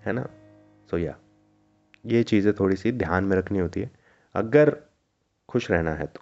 है 0.07 0.12
ना? 0.12 0.22
सो 0.90 0.98
so, 0.98 1.03
या 1.03 1.16
ये 2.09 2.23
चीज़ें 2.23 2.53
थोड़ी 2.61 2.77
सी 2.77 2.92
ध्यान 2.92 3.25
में 3.25 3.37
रखनी 3.37 3.59
होती 3.59 3.81
है। 3.81 3.90
अगर 4.35 4.77
खुश 5.49 5.71
रहना 5.71 5.92
है 5.94 6.07
तो। 6.07 6.21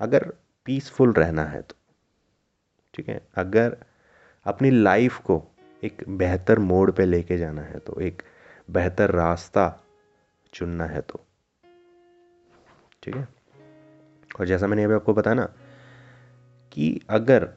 अगर 0.00 0.32
पीसफुल 0.66 1.12
रहना 1.12 1.44
है 1.44 1.62
तो। 1.62 1.74
ठीक 2.94 3.08
है? 3.08 3.20
अगर 3.34 3.76
अपनी 4.46 4.70
लाइफ 4.70 5.18
को 5.18 5.42
एक 5.82 6.04
बेहतर 6.08 6.58
मोड़ 6.58 6.90
पे 6.90 7.04
लेके 7.06 7.38
जाना 7.38 7.62
है 7.62 7.78
तो 7.78 8.00
एक 8.00 8.22
बेहतर 8.70 9.10
रास्ता 9.10 9.68
चुनना 10.52 10.84
है 10.84 11.00
तो। 11.00 11.24
ठीक 13.02 13.16
है? 13.16 13.28
और 14.40 14.46
जैसा 14.46 14.66
मैंने 14.66 14.84
अभी 14.84 14.94
आपको 14.94 15.14
बताया 15.14 15.34
ना, 15.34 15.48
कि 16.72 17.00
अगर 17.10 17.48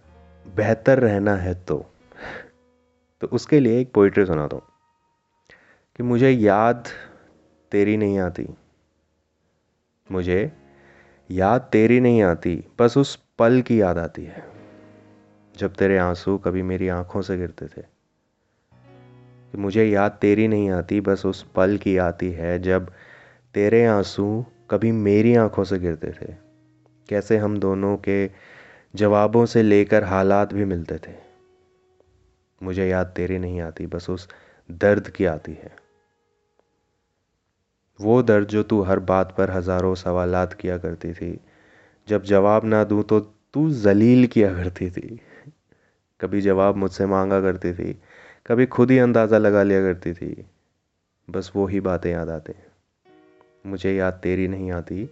बेहतर 0.46 1.00
रहना 1.00 1.36
है 1.36 1.54
तो 1.66 1.78
तो 3.22 3.28
उसके 3.28 3.60
लिए 3.60 3.80
एक 3.82 3.92
पोइट्री 3.94 4.26
सुनाता 4.26 4.56
हूँ। 4.56 4.64
कि 5.96 6.04
मुझे 6.04 6.30
याद 6.30 6.88
तेरी 7.74 7.98
नहीं 7.98 8.20
आती। 8.20 8.48
मुझे 10.12 10.52
याद 11.32 11.62
तेरी 11.62 12.00
नहीं 12.00 12.24
आती, 12.24 12.64
बस 12.80 12.98
उस 12.98 13.24
पल 13.40 13.62
की 13.62 13.82
याद 13.82 13.98
आती 13.98 14.24
है, 14.24 14.44
जब 15.58 15.74
तेरे 15.74 15.98
आँसू 15.98 16.38
कभी 16.38 16.62
मेरी 16.62 16.88
आँखों 16.88 17.22
से 17.22 17.38
गिरते 17.38 17.66
थे। 17.66 17.82
कि 19.52 19.58
मुझे 19.58 19.86
याद 19.86 20.12
तेरी 20.12 20.48
नहीं 20.48 20.70
आती, 20.70 21.02
बस 21.02 21.26
उस 21.26 21.44
पल 21.44 21.78
की 21.78 21.98
आती 21.98 22.32
है, 22.32 22.60
जब 22.60 22.92
तेरे 23.54 23.86
आँसू 23.86 24.46
कभी 24.70 24.92
मेरी 24.92 25.36
आँखों 25.36 25.64
से 25.64 25.80
गिरते 25.80 26.12
थे। 26.12 26.36
कैसे 27.10 27.38
हम 27.38 27.60
दोनों 27.60 27.98
के 27.98 28.32
जवाबों 28.96 29.46
से 29.46 29.64
लेकर 29.64 30.04
हालात 30.04 30.54
भी 30.54 30.66
मिलते 30.66 30.98
थे। 30.98 31.16
मुझे 32.64 32.88
याद 32.88 33.08
तेरी 33.08 33.38
नहीं 33.38 33.62
आती, 33.62 33.88
बस 33.88 34.10
उस 34.10 34.30
दर्द 34.72 35.10
की 35.10 35.26
आती 35.26 35.54
है। 35.54 35.83
वो 38.04 38.22
दर्द 38.24 38.48
जो 38.48 38.63
तू 38.63 38.82
हर 38.82 39.00
बात 39.00 39.36
पर 39.38 39.52
हज़ारों 39.52 39.96
सवालात 39.96 40.54
किया 40.54 40.78
करती 40.78 41.13
थी। 41.13 41.39
जब 42.08 42.24
जवाब 42.24 42.66
ना 42.66 42.84
दूँ 42.84 43.04
तो 43.04 43.20
तू 43.54 43.70
जलील 43.72 44.28
किया 44.28 44.54
करती 44.54 44.89
थी। 44.89 45.20
कभी 46.22 46.42
जवाब 46.42 46.76
मुझसे 46.76 47.06
मांगा 47.06 47.42
करती 47.42 47.74
थी, 47.74 47.94
कभी 48.48 48.66
खुद 48.66 48.92
ही 48.92 48.98
अंदाज़ा 49.00 49.38
लगा 49.38 49.63
लिया 49.63 49.82
करती 49.82 50.13
थी। 50.13 50.46
बस 51.30 51.52
वो 51.56 51.66
ही 51.68 51.80
बातें 51.80 52.12
याद 52.12 52.30
आते 52.30 52.52
हैं। 52.52 52.72
मुझे 53.66 53.94
याद 53.96 54.13
तेरी 54.13 54.48
नहीं 54.48 54.72
आती, 54.72 55.10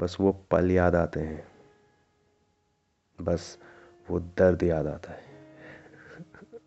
बस 0.00 0.16
वो 0.20 0.32
पल 0.50 0.70
याद 0.70 0.94
आते 0.94 1.20
हैं। 1.20 1.46
बस 3.20 3.58
वो 4.10 4.20
दर्द 4.20 4.62
याद 4.62 4.86
आता 4.86 5.12
है। 5.12 5.26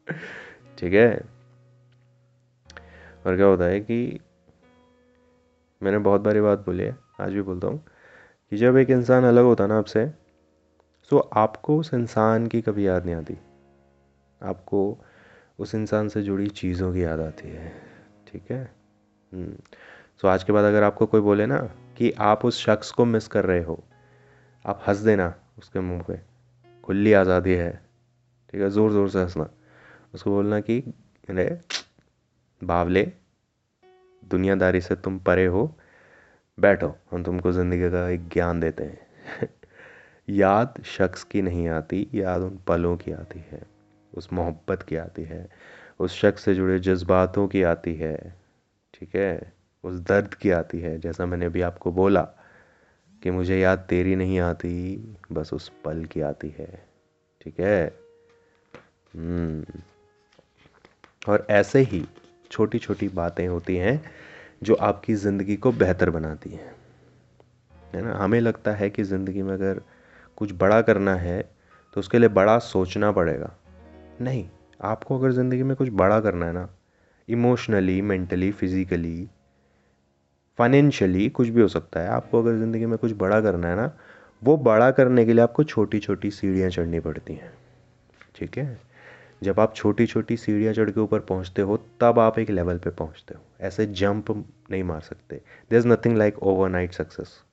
ठीक 0.77 0.93
है? 0.93 1.21
और 3.25 3.35
क्या 3.35 3.45
होता 3.45 3.63
है 3.63 3.79
कि 3.79 4.19
मैंने 5.83 5.97
बहुत 5.97 6.21
बारी 6.21 6.41
बात 6.41 6.59
बोली 6.59 6.83
है, 6.83 6.97
आज 7.19 7.33
भी 7.33 7.41
बोलता 7.41 7.67
हूँ, 7.67 7.83
कि 8.49 8.57
जब 8.57 8.77
एक 8.77 8.89
इंसान 8.89 9.23
अलग 9.23 9.43
होता 9.43 9.67
ना 9.67 9.77
आपसे, 9.77 10.11
सो 11.09 11.17
आपको 11.17 11.77
उस 11.77 11.93
इंसान 11.93 12.47
की 12.47 12.61
कभी 12.61 12.87
याद 12.87 13.05
नहीं 13.05 13.15
आती। 13.15 13.37
आपको 14.43 14.97
उस 15.59 15.75
इंसान 15.75 16.07
से 16.07 16.21
जुड़ी 16.21 16.47
चीज़ों 16.47 16.93
की 16.93 17.03
याद 17.03 17.19
आती 17.19 17.49
है, 17.49 17.73
ठीक 18.27 18.51
है? 18.51 18.73
हम्म। 19.33 19.57
तो 20.21 20.27
आज 20.27 20.43
के 20.43 20.53
बाद 20.53 20.65
अगर 20.65 20.83
आपको 20.83 21.05
कोई 21.05 21.21
बोले 21.21 21.45
ना, 21.45 21.57
कि 21.97 22.11
आप 22.11 22.45
उस 22.45 22.65
शख्स 22.65 22.91
को 22.91 23.05
मिस 23.05 23.27
कर 23.27 23.45
रहे 23.45 23.63
हो, 23.63 23.83
आप 24.65 24.83
हंस 24.87 24.97
देना 24.97 25.35
उसके 25.57 25.79
मुँह 25.79 26.01
पे, 26.01 26.21
खुली 26.83 27.13
आज़ादी 27.13 27.53
है, 27.53 27.81
ठीक 28.51 28.61
है? 28.61 28.69
ज़ोर 28.69 28.91
ज़ोर 28.91 29.09
से 29.09 29.19
हंसना। 29.19 29.49
उसको 30.13 30.31
बोलना 30.31 30.59
कि, 30.59 30.79
अरे, 31.29 31.61
बावले 32.63 33.13
दुनियादारी 34.31 34.81
से 34.81 34.95
तुम 34.95 35.19
परे 35.19 35.45
हो, 35.45 35.75
बैठो, 36.59 36.97
हम 37.11 37.23
तुमको 37.23 37.51
ज़िंदगी 37.51 37.89
का 37.89 38.09
एक 38.09 38.27
ज्ञान 38.29 38.59
देते 38.59 38.83
हैं। 38.83 39.07
याद 40.29 40.81
शख्स 40.85 41.23
की 41.23 41.41
नहीं 41.41 41.67
आती, 41.67 42.07
याद 42.13 42.41
उन 42.41 42.59
पलों 42.67 42.97
की 42.97 43.11
आती 43.11 43.39
है, 43.39 43.61
उस 44.13 44.33
मोहब्बत 44.33 44.83
की 44.83 44.95
आती 44.95 45.23
है, 45.23 45.47
उस 45.99 46.19
शख्स 46.19 46.43
से 46.43 46.55
जुड़े 46.55 46.79
जज्बातों 46.79 47.47
की 47.47 47.63
आती 47.63 47.95
है, 47.95 48.35
ठीक 48.93 49.15
है? 49.15 49.53
उस 49.83 49.99
दर्द 49.99 50.33
की 50.33 50.49
आती 50.51 50.79
है, 50.79 50.99
जैसा 50.99 51.25
मैंने 51.25 51.45
अभी 51.45 51.61
आपको 51.61 51.91
बोला 51.91 52.21
कि 53.23 53.31
मुझे 53.31 53.59
याद 53.59 53.79
तेरी 53.79 54.15
नहीं 54.15 54.39
आती, 54.39 54.71
बस 55.31 55.53
उस 55.53 55.71
पल 55.85 56.05
की 56.05 56.21
आती 56.21 56.55
है, 56.57 56.85
ठीक 57.41 57.59
है? 57.59 57.93
हम्म। 59.15 59.81
और 61.27 61.47
ऐसे 61.49 61.79
ही 61.79 62.05
छोटी 62.51 62.79
छोटी 62.79 63.07
बातें 63.09 63.47
होती 63.47 63.75
हैं 63.77 64.01
जो 64.63 64.75
आपकी 64.75 65.13
ज़िंदगी 65.15 65.55
को 65.55 65.71
बेहतर 65.71 66.09
बनाती 66.09 66.49
हैं। 66.49 66.73
है 67.93 68.01
ना? 68.01 68.13
हमें 68.13 68.39
लगता 68.41 68.71
है 68.71 68.89
कि 68.89 69.03
ज़िंदगी 69.03 69.41
में 69.41 69.53
अगर 69.53 69.81
कुछ 70.37 70.53
बड़ा 70.53 70.81
करना 70.81 71.15
है 71.15 71.41
तो 71.95 71.99
उसके 71.99 72.19
लिए 72.19 72.29
बड़ा 72.29 72.57
सोचना 72.59 73.11
पड़ेगा। 73.11 73.51
नहीं, 74.21 74.45
आपको 74.81 75.17
अगर 75.19 75.31
ज़िंदगी 75.31 75.63
में 75.63 75.75
कुछ 75.75 75.89
बड़ा 75.91 76.19
करना 76.19 76.45
है 76.45 76.53
ना, 76.53 76.67
इमोशनली, 77.27 78.01
मेंटली, 78.01 78.51
फिज़िकली, 78.51 79.27
फाइनेंशियली 80.59 81.29
कुछ 81.29 81.47
भी 81.47 81.61
हो 81.61 81.67
सकता 81.67 81.99
है। 81.99 82.09
आपको 82.09 82.41
अगर 82.41 82.57
ज़िंदगी 82.57 82.85
में 82.85 82.97
कुछ 82.97 83.11
बड़ा 83.13 83.41
करना 83.41 83.67
है 83.67 83.75
ना, 83.75 83.91
वो 84.41 84.57
बड़ा 84.59 84.89
करने 84.91 85.25
के 85.25 85.33
लिए 85.33 85.43
आपको 85.43 85.63
छोटी 85.63 85.99
छोटी 85.99 86.31
सीढ़ियाँ 86.31 86.69
चढ़नी 86.69 86.99
पड़ती 86.99 87.33
हैं। 87.33 87.53
ठीक 88.35 88.57
है? 88.57 88.79
जब 89.43 89.59
आप 89.59 89.75
छोटी 89.75 90.07
छोटी 90.07 90.37
सीढ़ियाँ 90.37 90.73
चढ़ 90.73 90.89
के 90.89 90.99
ऊपर 90.99 91.19
पहुँचते 91.19 91.61
हो 91.61 91.77
तब 92.01 92.19
आप 92.19 92.39
एक 92.39 92.49
लेवल 92.49 92.77
पे 92.77 92.89
पहुँचते 92.89 93.33
हो। 93.33 93.41
ऐसे 93.61 93.85
जंप 93.85 94.45
नहीं 94.71 94.83
मार 94.83 95.01
सकते। 95.01 95.41
There 95.69 95.79
is 95.79 95.87
nothing 95.87 96.17
like 96.17 96.39
overnight 96.69 96.93
success 96.93 97.43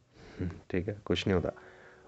ठीक 0.71 0.89
है? 0.89 0.97
कुछ 1.05 1.27
नहीं 1.27 1.35
होता। 1.35 1.53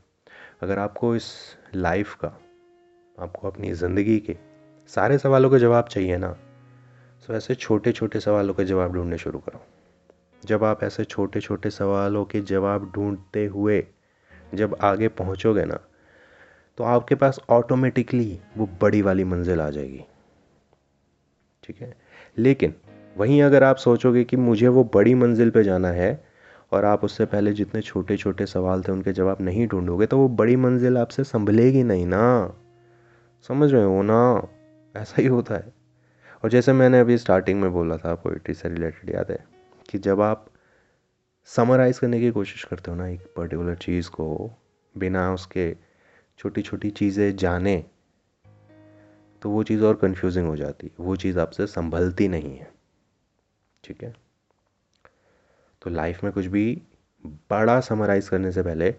अगर 0.63 0.79
आपको 0.79 1.15
इस 1.17 1.27
लाइफ 1.75 2.15
का, 2.15 2.29
आपको 3.19 3.49
अपनी 3.49 3.73
ज़िंदगी 3.73 4.19
के 4.21 4.37
सारे 4.91 5.19
सवालों 5.19 5.51
के 5.51 5.59
जवाब 5.59 5.89
चाहिए 5.89 6.17
ना 6.17 6.31
तो 7.29 7.35
ऐसे 7.35 7.55
छोटे 7.55 7.93
छोटे 7.93 8.21
सवालों 8.21 8.55
के 8.55 8.65
जवाब 8.65 8.93
ढूँढने 8.93 9.19
शुरू 9.19 9.39
करो। 9.39 9.61
जब 10.43 10.65
आप 10.65 10.85
ऐसे 10.85 11.05
छोटे 11.05 11.41
छोटे 11.41 11.71
सवालों 11.71 12.25
के 12.25 12.41
जवाब 12.43 12.91
ढूंढते 12.95 13.45
हुए 13.47 13.85
जब 14.55 14.77
आगे 14.83 15.09
पहुंचोगे 15.11 15.65
ना 15.65 15.79
तो 16.79 16.85
आपके 16.85 17.15
पास 17.15 17.41
ऑटोमेटिकली 17.51 18.41
वो 18.57 18.69
बड़ी 18.81 19.03
वाली 19.03 19.25
मंजिल 19.25 19.61
आ 19.61 19.69
जाएगी। 19.71 20.05
ठीक 21.65 21.83
है? 21.83 21.95
लेकिन 22.39 22.75
वहीं 23.17 23.43
अगर 23.43 23.65
आप 23.65 23.77
सोचोगे 23.77 24.25
कि 24.25 24.37
मुझे 24.37 24.69
वो 24.69 24.85
बड़ी 24.85 25.15
मंजिल 25.15 25.51
पे 25.51 25.65
जाना 25.65 25.89
है 25.89 26.25
और 26.73 26.85
आप 26.85 27.05
उससे 27.05 27.25
पहले 27.25 27.53
जितने 27.53 27.81
छोटे 27.81 28.17
छोटे 28.17 28.47
सवाल 28.47 28.83
थे 28.83 28.93
उनके 28.93 29.13
जवाब 29.13 29.39
नहीं 29.41 29.67
ढूंढोगे 29.67 30.07
तो 30.07 30.19
वो 30.19 30.29
बड़ी 30.29 30.57
मंजिल 30.57 30.99
आपसे 30.99 31.25
संभलेगी 31.25 31.83
नहीं 31.83 32.07
ना। 32.07 32.55
समझ 33.49 33.73
रहे 33.73 33.85
हो 33.85 34.03
ना? 34.03 34.49
ऐसा 34.97 35.23
ही 35.23 35.29
होता 35.29 35.55
है। 35.55 35.73
और 36.45 36.51
जैसे 36.51 36.73
मैंने 36.73 37.01
अभी 37.01 37.19
स्टार्टिंग 37.19 37.61
में 37.61 37.73
बोला 37.73 37.97
था 37.97 38.15
पोइट्री 38.15 38.55
से 38.55 38.69
रिलेटेड 38.69 39.15
याद 39.15 39.31
है 39.31 39.45
कि 39.91 39.99
जब 39.99 40.21
आप 40.21 40.47
समराइज़ 41.45 42.01
करने 42.01 42.21
की 42.21 42.31
कोशिश 42.31 42.65
करते 42.65 42.91
हो 42.91 42.97
ना 42.97 43.09
एक 43.09 43.21
पर्टिकुलर 43.37 43.75
चीज़ 43.75 44.11
को, 44.11 44.51
बिना 44.99 45.33
उसके 45.35 45.77
छोटी 46.39 46.63
छोटी 46.63 46.91
चीज़ें 46.91 47.37
जाने 47.37 47.85
तो 49.43 49.51
वो 49.51 49.63
चीज़ 49.63 49.85
और 49.85 49.95
कंफ्यूजिंग 49.95 50.47
हो 50.47 50.57
जाती 50.57 50.87
है, 50.87 51.05
वो 51.05 51.17
चीज़ 51.17 51.39
आपसे 51.39 51.67
संभलती 51.67 52.29
नहीं 52.29 52.59
है। 52.59 52.82
ठीक 53.85 54.03
है? 54.05 54.15
तो 55.83 55.91
लाइफ 55.91 56.25
में 56.25 56.33
कुछ 56.33 56.47
भी 56.47 56.83
बड़ा 57.51 57.81
समराइज़ 57.81 58.31
करने 58.31 58.53
से 58.53 58.63
पहले 58.63 58.95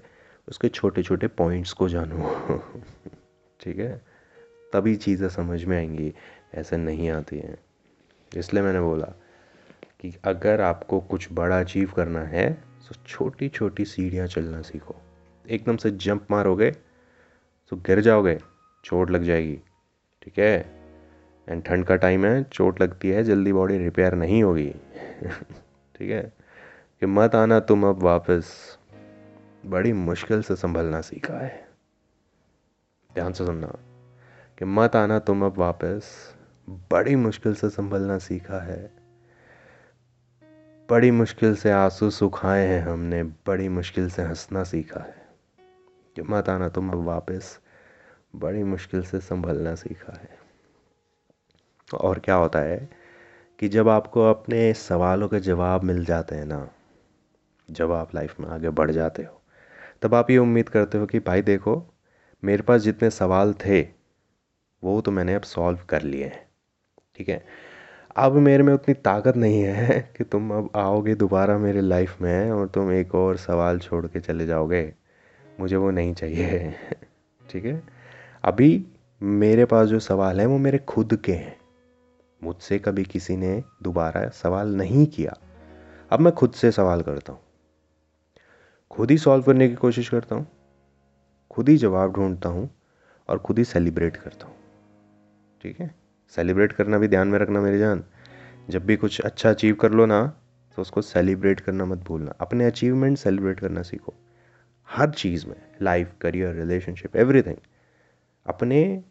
उसके 0.48 0.70
छोटे 0.70 1.04
छोटे 1.04 1.28
पॉइंट्स 1.28 1.74
को 1.74 1.90
जानो। 1.90 2.30
ठीक 3.62 3.78
है? 3.80 4.02
तभी 4.74 4.96
चीज़ें 4.96 5.30
समझ 5.30 5.64
में 5.64 5.78
आएँगी, 5.78 6.14
ऐसे 6.54 6.78
नहीं 6.78 7.10
आती 7.10 7.38
हैं। 7.38 7.58
इसलिए 8.38 8.64
मैंने 8.64 8.82
बोला 8.82 9.14
कि 10.00 10.14
अगर 10.26 10.62
आपको 10.62 11.00
कुछ 11.00 11.28
बड़ा 11.32 11.60
अचीव 11.60 11.92
करना 11.92 12.22
है 12.22 12.52
तो 12.90 12.96
छोटी 13.08 13.50
छोटी 13.50 13.86
सीढ़ियाँ 13.86 14.28
चलना 14.28 14.62
सीखो। 14.62 14.96
एकदम 15.46 15.78
से 15.78 15.92
जंप 15.92 16.28
मारोगे 16.32 16.72
तो 17.70 17.78
गिर 17.78 18.02
जाओगे, 18.02 18.40
चोट 18.84 19.12
लग 19.12 19.24
जाएगी। 19.24 19.60
ठीक 20.22 20.40
है? 20.40 20.83
एंड 21.50 21.64
ठंड 21.64 21.86
का 21.86 21.96
टाइम 21.96 22.26
है, 22.26 22.44
चोट 22.44 22.82
लगती 22.82 23.10
है, 23.10 23.24
जल्दी 23.24 23.54
बॉडी 23.54 23.78
रिपेयर 23.78 24.16
नहीं 24.16 24.44
होगी। 24.44 24.76
ठीक 25.96 26.12
है? 26.12 26.34
कि 27.00 27.06
मत 27.06 27.36
आना 27.36 27.60
तुम 27.60 27.86
अब 27.86 28.04
वापस। 28.04 28.78
बड़ी 29.66 29.94
मुश्किल 29.94 30.42
से 30.42 30.56
संभलना 30.56 31.02
सीखा 31.02 31.34
है। 31.34 31.70
ध्यान 33.14 33.34
से 33.34 33.46
सुनना। 33.46 33.74
कि 34.58 34.66
मत 34.66 34.96
आना 34.96 35.20
तुम 35.20 35.46
अब 35.46 35.58
वापस। 35.58 36.36
बड़ी 36.70 37.16
मुश्किल 37.16 37.54
से 37.54 37.70
संभलना 37.70 38.18
सीखा 38.18 38.60
है। 38.64 38.92
बड़ी 40.90 41.12
मुश्किल 41.12 41.56
से 41.56 41.72
आँसू 41.72 42.10
सुखाए 42.10 42.68
हैं 42.68 42.82
हमने। 42.82 43.24
बड़ी 43.24 43.70
मुश्किल 43.70 44.10
से 44.10 44.22
हंसना 44.22 44.64
सीखा 44.64 45.00
है। 45.00 45.26
कि 46.16 46.22
मत 46.22 46.50
आना 46.50 46.70
तुम 46.70 46.90
अब 46.90 47.04
वापस। 47.04 47.60
बड़ी 48.36 48.64
मुश्किल 48.64 49.04
से 49.04 49.20
संभलना 49.20 49.76
सीखा 49.76 50.14
है। 50.14 50.43
और 51.94 52.20
क्या 52.20 52.36
होता 52.36 52.60
है 52.60 52.90
कि 53.60 53.68
जब 53.68 53.90
आपको 53.90 54.22
अपने 54.30 54.74
सवालों 54.74 55.28
के 55.28 55.40
जवाब 55.40 55.84
मिल 55.84 56.06
जाते 56.06 56.36
हैं 56.36 56.46
ना, 56.46 56.70
जब 57.72 57.92
आप 57.92 58.16
लाइफ 58.16 58.40
में 58.40 58.48
आगे 58.48 58.70
बढ़ 58.70 58.92
जाते 58.92 59.24
हो, 59.24 59.42
तब 60.02 60.16
आप 60.16 60.30
ये 60.30 60.38
उम्मीद 60.38 60.70
करते 60.70 60.98
हो 60.98 61.06
कि 61.06 61.20
भाई 61.20 61.42
देखो, 61.42 61.94
मेरे 62.44 62.64
पास 62.64 62.82
जितने 62.82 63.10
सवाल 63.10 63.54
थे, 63.54 63.82
वो 64.84 65.02
तो 65.02 65.12
मैंने 65.12 65.36
अब 65.36 65.42
सॉल्व 65.42 65.80
कर 65.90 66.02
लिए 66.02 66.26
हैं। 66.26 66.48
ठीक 67.16 67.30
है? 67.30 67.46
अब 68.16 68.34
मेरे 68.34 68.64
में 68.64 68.74
उतनी 68.74 68.94
ताकत 68.94 69.38
नहीं 69.38 69.62
है 69.62 70.14
कि 70.18 70.24
तुम 70.24 70.52
अब 70.52 70.70
आओगे 70.76 71.16
दोबारा 71.16 71.58
मेरे 71.58 71.82
लाइफ 71.82 72.22
में 72.22 72.52
और 72.52 72.68
तुम 72.68 72.92
एक 72.92 73.16
और 73.16 73.38
सवाल 73.38 73.80
छोड़ 73.80 74.08
के 74.08 74.20
चले 74.20 74.46
जाओगे। 74.46 74.94
मुझे 75.60 75.76
वो 75.76 75.92
नहीं 75.92 76.14
चाहिए। 76.14 76.76
ठीक 77.50 77.66
है? 77.66 77.84
अभी 78.44 78.88
मेरे 79.24 79.66
पास 79.66 79.88
जो 79.88 80.00
सवाल 80.00 80.40
है, 80.40 80.46
वो 80.46 80.58
मेरे 80.58 80.78
खुद 80.78 81.16
के 81.16 81.34
हैं। 81.34 81.63
मुझसे 82.44 82.80
कभी 82.80 83.04
किसी 83.04 83.38
ने 83.38 83.64
दोबारा 83.84 84.28
सवाल 84.30 84.76
नहीं 84.76 85.06
किया। 85.08 85.38
अब 86.12 86.20
मैं 86.20 86.34
खुद 86.34 86.52
से 86.52 86.72
सवाल 86.72 87.02
करता 87.02 87.34
हूँ। 87.34 87.40
खुद 88.92 89.12
ही 89.12 89.18
सॉल्व 89.18 89.44
करने 89.44 89.68
की 89.70 89.76
कोशिश 89.76 90.10
करता 90.10 90.36
हूँ। 90.36 90.48
खुद 91.52 91.70
ही 91.70 91.78
जवाब 91.78 92.14
ढूंढता 92.14 92.50
हूँ 92.50 92.70
और 93.30 93.38
खुद 93.38 93.58
ही 93.58 93.64
सेलिब्रेट 93.64 94.18
करता 94.18 94.48
हूँ। 94.48 94.56
ठीक 95.62 95.80
है? 95.80 95.96
सेलिब्रेट 96.30 96.72
करना 96.72 96.98
भी 96.98 97.08
ध्यान 97.08 97.28
में 97.28 97.40
रखना 97.40 97.62
मेरी 97.62 97.80
जान। 97.80 98.04
जब 98.70 98.86
भी 98.86 98.96
कुछ 98.96 99.20
अच्छा 99.22 99.50
अचीव 99.50 99.76
कर 99.76 99.92
लो 99.92 100.06
ना 100.06 100.26
तो 100.78 100.82
उसको 100.82 101.02
सेलिब्रेट 101.02 101.60
करना 101.60 101.86
मत 101.86 101.98
भूलना। 101.98 102.34
अपने 102.42 102.66
अचीवमेंट 102.66 103.18
सेलिब्रेट 103.18 103.60
करना 103.60 103.82
सीखो। 103.82 104.14
हर 104.90 105.10
चीज़ 105.10 105.48
में, 105.48 105.62
लाइफ, 105.82 106.14
करियर, 106.22 106.56
रिलेशनशिप 106.56 107.16
एवरीथिंग 107.16 107.58
अपने 108.46 109.04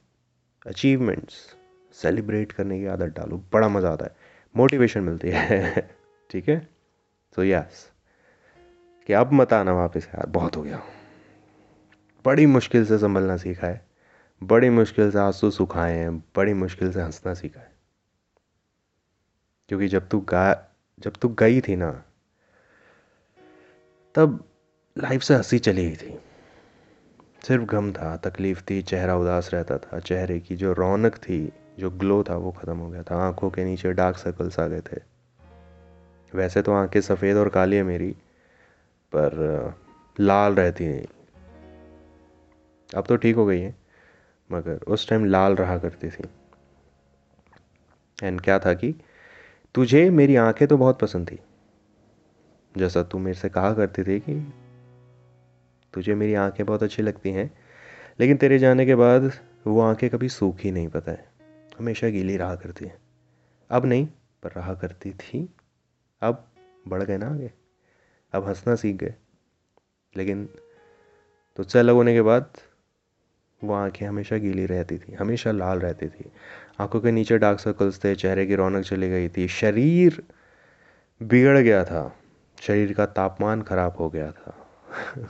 अचीवमेंट्स 0.67 1.57
सेलिब्रेट 1.93 2.53
करने 2.53 2.81
की 2.81 2.87
आदत 2.87 3.07
डालो। 3.07 3.45
बड़ा 3.53 3.69
मज़ा 3.69 3.91
आता 3.91 4.05
है। 4.05 4.17
मोटिवेशन 4.57 5.01
मिलती 5.01 5.31
है। 5.31 5.75
ठीक 6.31 6.49
है? 6.49 6.69
तो 7.35 7.45
यस 7.45 7.91
कि 9.07 9.13
अब 9.13 9.33
मत 9.33 9.53
आना 9.53 9.73
वापस 9.73 10.09
यार, 10.09 10.27
बहुत 10.27 10.57
हो 10.57 10.63
गया। 10.63 10.83
बड़ी 12.25 12.47
मुश्किल 12.47 12.87
से 12.87 12.99
संभलना 12.99 13.37
सीखा 13.37 13.67
है। 13.67 13.87
बड़ी 14.43 14.71
मुश्किल 14.71 15.11
से 15.11 15.19
आँसू 15.19 15.51
सुखाए 15.51 15.97
हैं। 15.97 16.19
बड़ी 16.19 16.55
मुश्किल 16.55 16.93
से 16.93 17.01
हंसना 17.01 17.35
सीखा 17.35 17.61
है। 17.61 17.73
क्योंकि 19.69 19.89
जब 19.89 20.09
तू 20.09 20.21
गा, 20.21 20.77
जब 21.01 21.13
तू 21.13 21.29
गई 21.29 21.61
थी 21.61 21.77
ना, 21.77 22.05
तब 24.15 24.45
लाइफ 24.99 25.23
से 25.23 25.35
हँसी 25.35 25.59
चली 25.59 25.91
गई 25.91 25.97
थी। 25.97 26.19
सिर्फ़ 27.49 27.65
गम 27.65 27.93
था, 27.93 28.17
तकलीफ़ 28.17 28.63
थी, 28.71 28.83
चेहरा 28.83 29.17
उदास 29.17 29.55
रहता 29.55 29.79
था, 29.79 30.01
चेहरे 30.01 30.41
की 30.41 30.57
जो 30.57 30.73
रौनक 30.73 31.17
थी 31.17 31.53
जो 31.79 31.91
ग्लो 31.91 32.23
था 32.23 32.37
वो 32.37 32.51
ख़त्म 32.53 32.77
हो 32.77 32.89
गया 32.89 33.03
था। 33.03 33.17
आँखों 33.19 33.51
के 33.51 33.65
नीचे 33.65 33.93
डार्क 33.93 34.17
सर्कल्स 34.17 34.59
आ 34.61 34.67
गए 34.67 34.81
थे। 34.83 35.01
वैसे 36.33 36.63
तो 36.63 36.73
आँखें 36.73 37.01
सफ़ेद 37.01 37.37
और 37.37 37.49
काली 37.49 37.77
है 37.77 37.83
मेरी, 37.83 38.11
पर 39.13 39.75
लाल 40.17 40.55
रहती 40.55 40.87
नहीं 40.87 41.05
अब 42.91 43.05
तो 43.07 43.17
ठीक 43.17 43.37
हो 43.37 43.47
गई 43.47 43.61
है, 43.61 43.75
मगर 44.51 44.81
उस 44.87 45.09
टाइम 45.09 45.25
लाल 45.25 45.55
रहा 45.55 45.77
करती 45.79 46.11
थी। 46.11 46.25
एंड 48.19 48.41
क्या 48.41 48.59
था 48.59 48.75
कि 48.75 48.95
तुझे 49.75 50.09
मेरी 50.11 50.37
आँखें 50.37 50.67
तो 50.69 50.77
बहुत 50.77 50.99
पसंद 50.99 51.31
थी। 51.31 51.39
जैसा 52.75 53.03
तू 53.03 53.19
मेरे 53.19 53.35
से 53.35 53.49
कहा 53.49 53.73
करती 53.75 54.03
थी 54.03 54.19
कि 54.21 54.35
तुझे 55.95 56.15
मेरी 56.15 56.35
आँखें 56.35 56.65
बहुत 56.67 56.83
अच्छी 56.83 57.03
लगती 57.03 57.31
हैं, 57.31 57.51
लेकिन 58.21 58.37
तेरे 58.37 58.59
जाने 58.59 58.87
के 58.87 58.95
बाद 58.95 59.31
वो 59.67 59.81
आँखें 59.81 60.09
कभी 60.11 60.29
सूखी 60.29 60.71
नहीं, 60.71 60.89
पता 60.89 61.13
है। 61.13 61.32
हमेशा 61.79 62.09
गीली 62.09 62.37
रहा 62.37 62.57
करती 62.57 62.85
हैं। 62.85 62.99
अब 63.71 63.85
नहीं, 63.85 64.09
पर 64.43 64.51
रहा 64.51 64.75
करती 64.75 65.11
थी। 65.11 65.55
अब 66.23 66.49
बढ़ 66.89 67.03
गए 67.03 67.17
ना 67.17 67.31
आगे। 67.31 67.53
अब 68.33 68.49
हंसना 68.49 68.75
सीख 68.75 68.97
गए। 68.97 69.15
लेकिन 70.17 70.49
तुझसे 71.57 71.79
अलग 71.79 71.95
होने 71.95 72.15
के 72.15 72.23
बाद 72.23 72.53
वो 73.65 73.75
आँखें 73.75 74.07
हमेशा 74.07 74.37
गीली 74.37 74.67
रहती 74.67 74.99
थी, 74.99 75.13
हमेशा 75.13 75.53
लाल 75.53 75.79
रहती 75.79 76.09
थी। 76.09 76.33
आँखों 76.81 77.01
के 77.01 77.11
नीचे 77.11 77.39
डार्क 77.39 77.61
सर्कल्स 77.61 78.05
थे, 78.05 78.15
चेहरे 78.15 78.47
की 78.47 78.55
रौनक 78.55 78.85
चली 78.85 79.11
गई 79.11 79.29
थी। 79.29 79.49
शरीर 79.49 80.23
बिगड़ 81.23 81.59
गया 81.59 81.85
था। 81.85 82.17
शरीर 82.61 82.93
का 82.93 83.07
तापमान 83.07 83.63
खराब 83.63 83.97
हो 83.97 84.11
गया 84.11 84.33
था। 84.33 84.71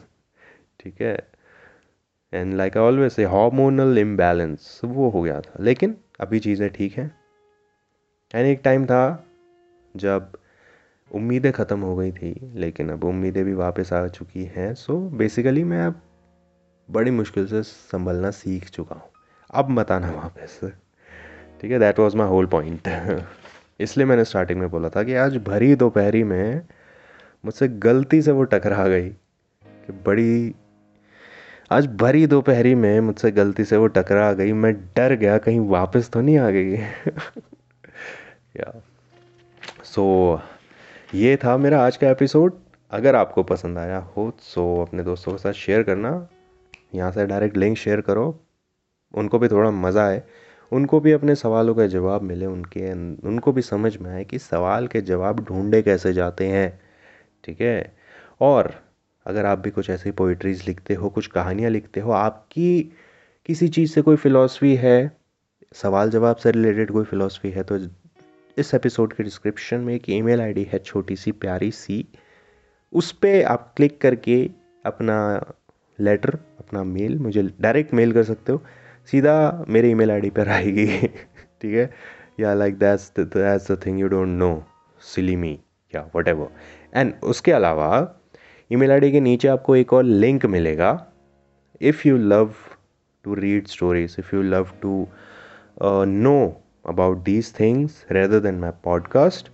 ठीक 0.81 1.01
है? 1.01 1.33
And 2.35 2.55
like 2.55 2.77
always 2.77 3.17
a 3.19 3.25
hormonal 3.25 3.99
imbalance 3.99 4.81
वो 4.85 5.11
हो 5.11 5.23
गया 5.23 5.41
था। 5.41 5.53
लेकिन 5.61 6.02
अभी 6.21 6.39
चीज़ें 6.41 6.69
ठीक 6.71 6.99
हैं। 6.99 7.11
एंड 8.35 8.47
एक 8.47 8.61
टाइम 8.65 8.85
था 8.87 9.03
जब 9.95 10.33
उम्मीदें 11.11 11.51
ख़त्म 11.53 11.81
हो 11.81 11.97
गई 11.97 12.13
थी, 12.13 12.35
लेकिन 12.55 12.91
अब 12.91 13.05
उम्मीदें 13.05 13.45
भी 13.45 13.55
वापस 13.55 13.93
आ 13.93 14.07
चुकी 14.09 14.45
हैं। 14.57 14.73
सो 14.75 14.99
बेसिकली 15.11 15.65
मैं 15.65 15.85
अब 15.87 16.01
बड़ी 16.89 17.11
मुश्किल 17.11 17.47
से 17.47 17.63
संभलना 17.63 18.31
सीख 18.31 18.69
चुका 18.71 18.95
हूँ। 18.95 19.11
अब 19.51 19.71
मत 19.71 19.91
आना 19.91 20.11
वापस। 20.13 20.61
ठीक 21.61 21.71
है 21.71 21.79
that 21.79 21.99
was 21.99 22.17
my 22.17 22.29
whole 22.29 22.47
point 22.47 22.89
इसलिए 23.81 24.07
मैंने 24.07 24.25
स्टार्टिंग 24.25 24.61
में 24.61 24.69
बोला 24.71 24.89
था 24.89 25.03
कि 25.03 25.15
आज 25.15 25.37
भरी 25.45 25.75
दोपहरी 25.75 26.23
में 26.25 26.63
मुझसे 27.45 27.69
गलती 27.69 28.23
से 28.23 28.33
वो 28.33 28.43
टकरा 28.45 28.87
गई 28.89 29.09
कि 29.09 29.93
बड़ी 30.07 30.55
आज 31.73 31.87
भरी 31.87 32.27
दोपहरी 32.27 32.75
में 32.75 33.01
मुझसे 33.01 33.31
गलती 33.31 33.65
से 33.65 33.77
वो 33.77 33.87
टकरा 33.87 34.29
आ 34.29 34.33
गई 34.33 34.53
मैं 34.53 34.75
डर 34.75 35.15
गया 35.15 35.39
कहीं 35.39 35.61
वापस 35.61 36.11
तो 36.11 36.21
नहीं 36.21 36.39
आ 36.39 36.51
गई। 36.51 36.73
या 38.57 38.83
सो 39.85 40.41
so, 40.43 41.15
ये 41.15 41.37
था 41.37 41.57
मेरा 41.57 41.87
आज 41.87 41.97
का 41.97 42.11
एपिसोड 42.11 42.55
अगर 42.91 43.17
आपको 43.17 43.43
पसंद 43.43 43.79
आया 43.79 43.99
हो 43.99 44.33
सो 44.41 44.83
अपने 44.83 45.03
दोस्तों 45.03 45.33
के 45.33 45.39
साथ 45.39 45.53
शेयर 45.53 45.83
करना। 45.83 46.29
यहाँ 46.95 47.13
से 47.13 47.27
डायरेक्ट 47.27 47.57
लिंक 47.57 47.77
शेयर 47.77 48.01
करो। 48.01 48.41
उनको 49.15 49.39
भी 49.39 49.49
थोड़ा 49.49 49.71
मज़ा 49.71 50.07
आए। 50.07 50.23
उनको 50.73 51.01
भी 51.01 51.13
अपने 51.13 51.35
सवालों 51.35 51.75
का 51.75 51.87
जवाब 51.87 52.23
मिले 52.23 52.47
उनके 52.47 52.93
उनको 53.29 53.53
भी 53.53 53.63
समझ 53.63 53.97
में 53.97 54.11
आए 54.11 54.25
कि 54.25 54.39
सवाल 54.39 54.87
के 54.87 55.01
जवाब 55.01 55.45
ढूंढे 55.45 55.83
कैसे 55.83 56.13
जाते 56.13 56.47
हैं। 56.47 56.81
ठीक 57.45 57.61
है? 57.61 57.97
और 58.41 58.92
अगर 59.27 59.47
आप 59.47 59.59
भी 59.59 59.71
कुछ 59.71 59.91
ऐसी 59.91 60.11
पोइट्रीज़ 60.11 60.63
लिखते 60.67 60.95
हो, 60.95 61.09
कुछ 61.09 61.27
कहानियाँ 61.27 61.71
लिखते 61.71 62.01
हो, 62.01 62.11
आपकी 62.13 62.93
किसी 63.47 63.69
चीज़ 63.69 63.93
से 63.93 64.03
कोई 64.03 64.17
फ़िलासफ़ी 64.17 64.75
है, 64.77 65.17
सवाल 65.73 66.11
जवाब 66.11 66.37
से 66.37 66.51
रिलेटेड 66.51 66.91
कोई 66.91 67.05
फ़िलासफ़ी 67.05 67.51
है 67.51 67.63
तो 67.63 67.79
इस 68.59 68.75
एपिसोड 68.75 69.13
के 69.13 69.23
डिस्क्रिप्शन 69.23 69.81
में 69.81 69.95
एक 69.95 70.11
ईमेल 70.11 70.41
आईडी 70.41 70.63
है 70.73 70.79
छोटी 70.79 71.17
सी, 71.17 71.33
प्यारी 71.33 71.71
सी। 71.71 72.07
उस 72.93 73.13
पर 73.13 73.43
आप 73.45 73.73
क्लिक 73.77 74.01
करके 74.01 74.51
अपना 74.87 75.17
लेटर 76.01 76.31
अपना 76.59 76.85
मेल 76.85 77.19
मुझे 77.19 77.43
डायरेक्ट 77.61 77.95
मेल 77.95 78.13
कर 78.13 78.23
सकते 78.23 78.53
हो। 78.53 78.63
सीधा 79.11 79.65
मेरे 79.69 79.91
ईमेल 79.91 80.11
आईडी 80.11 80.31
पर 80.31 80.49
आएगी, 80.49 80.87
ठीक 81.63 81.75
है? 81.75 81.91
या 82.41 82.55
like 82.55 82.79
that's 82.79 83.13
that's 83.19 83.73
the 83.73 83.81
thing 83.87 84.01
you 84.01 84.09
don't 84.09 84.29
know 84.29 84.65
silly 85.01 85.37
me 85.37 85.59
या 85.95 86.11
वट 86.17 86.29
एवर 86.29 86.49
एंड 86.95 87.15
उसके 87.23 87.53
अलावा 87.53 88.19
ईमेल 88.73 88.91
आईडी 88.93 89.11
के 89.13 89.21
नीचे 89.21 89.49
आपको 89.49 89.77
एक 89.77 89.93
और 89.93 90.05
लिंक 90.05 90.47
मिलेगा। 90.47 90.91
If 91.81 92.07
you 92.09 92.17
love 92.17 92.53
to 93.25 93.35
read 93.35 93.67
stories 93.67 94.17
if 94.19 94.35
you 94.37 94.43
love 94.43 94.69
to 94.83 95.07
know 95.83 96.37
about 96.89 97.23
these 97.25 97.53
things 97.61 98.05
rather 98.13 98.41
than 98.41 98.55
my 98.55 98.71
podcast 98.85 99.51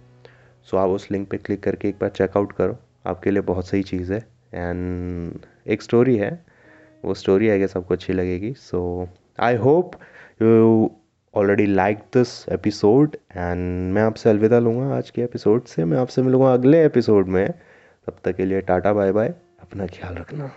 so 0.71 0.77
आप 0.77 0.91
उस 0.91 1.11
लिंक 1.13 1.29
पे 1.31 1.37
क्लिक 1.37 1.63
करके 1.63 1.89
एक 1.89 1.97
बार 2.01 2.11
चेकआउट 2.11 2.53
करो। 2.53 2.77
आपके 3.07 3.31
लिए 3.31 3.43
बहुत 3.43 3.67
सही 3.69 3.83
चीज़ 3.83 4.13
है। 4.13 4.19
एंड 4.55 5.47
एक 5.67 5.83
स्टोरी 5.83 6.17
है। 6.17 6.31
वो 7.05 7.15
स्टोरी 7.15 7.49
आई 7.49 7.59
गेस 7.59 7.77
अच्छी 7.77 8.13
लगेगी। 8.13 8.53
So 8.53 9.09
I 9.41 9.57
hope 9.57 9.95
you 10.43 10.91
already 11.35 11.67
like 11.67 11.99
this 12.15 12.49
episode 12.49 13.17
and 13.37 13.93
मैं 13.95 14.03
आपसे 14.03 14.31
अलविदा 14.31 14.59
लूँगा 14.59 14.97
आज 14.97 15.11
के 15.11 15.23
एपिसोड 15.23 15.65
से। 15.65 15.85
मैं 15.85 15.99
आपसे 15.99 16.23
मिलूँगा 16.23 16.53
अगले 16.53 16.85
एपिसोड 16.85 17.29
में। 17.29 17.49
तब 18.09 18.17
तक 18.25 18.37
के 18.37 18.45
लिए 18.45 18.61
टाटा 18.61 18.93
बाय 18.93 19.13
बाय 19.13 19.29
अपना 19.61 19.87
ख्याल 19.87 20.15
रखना। 20.15 20.51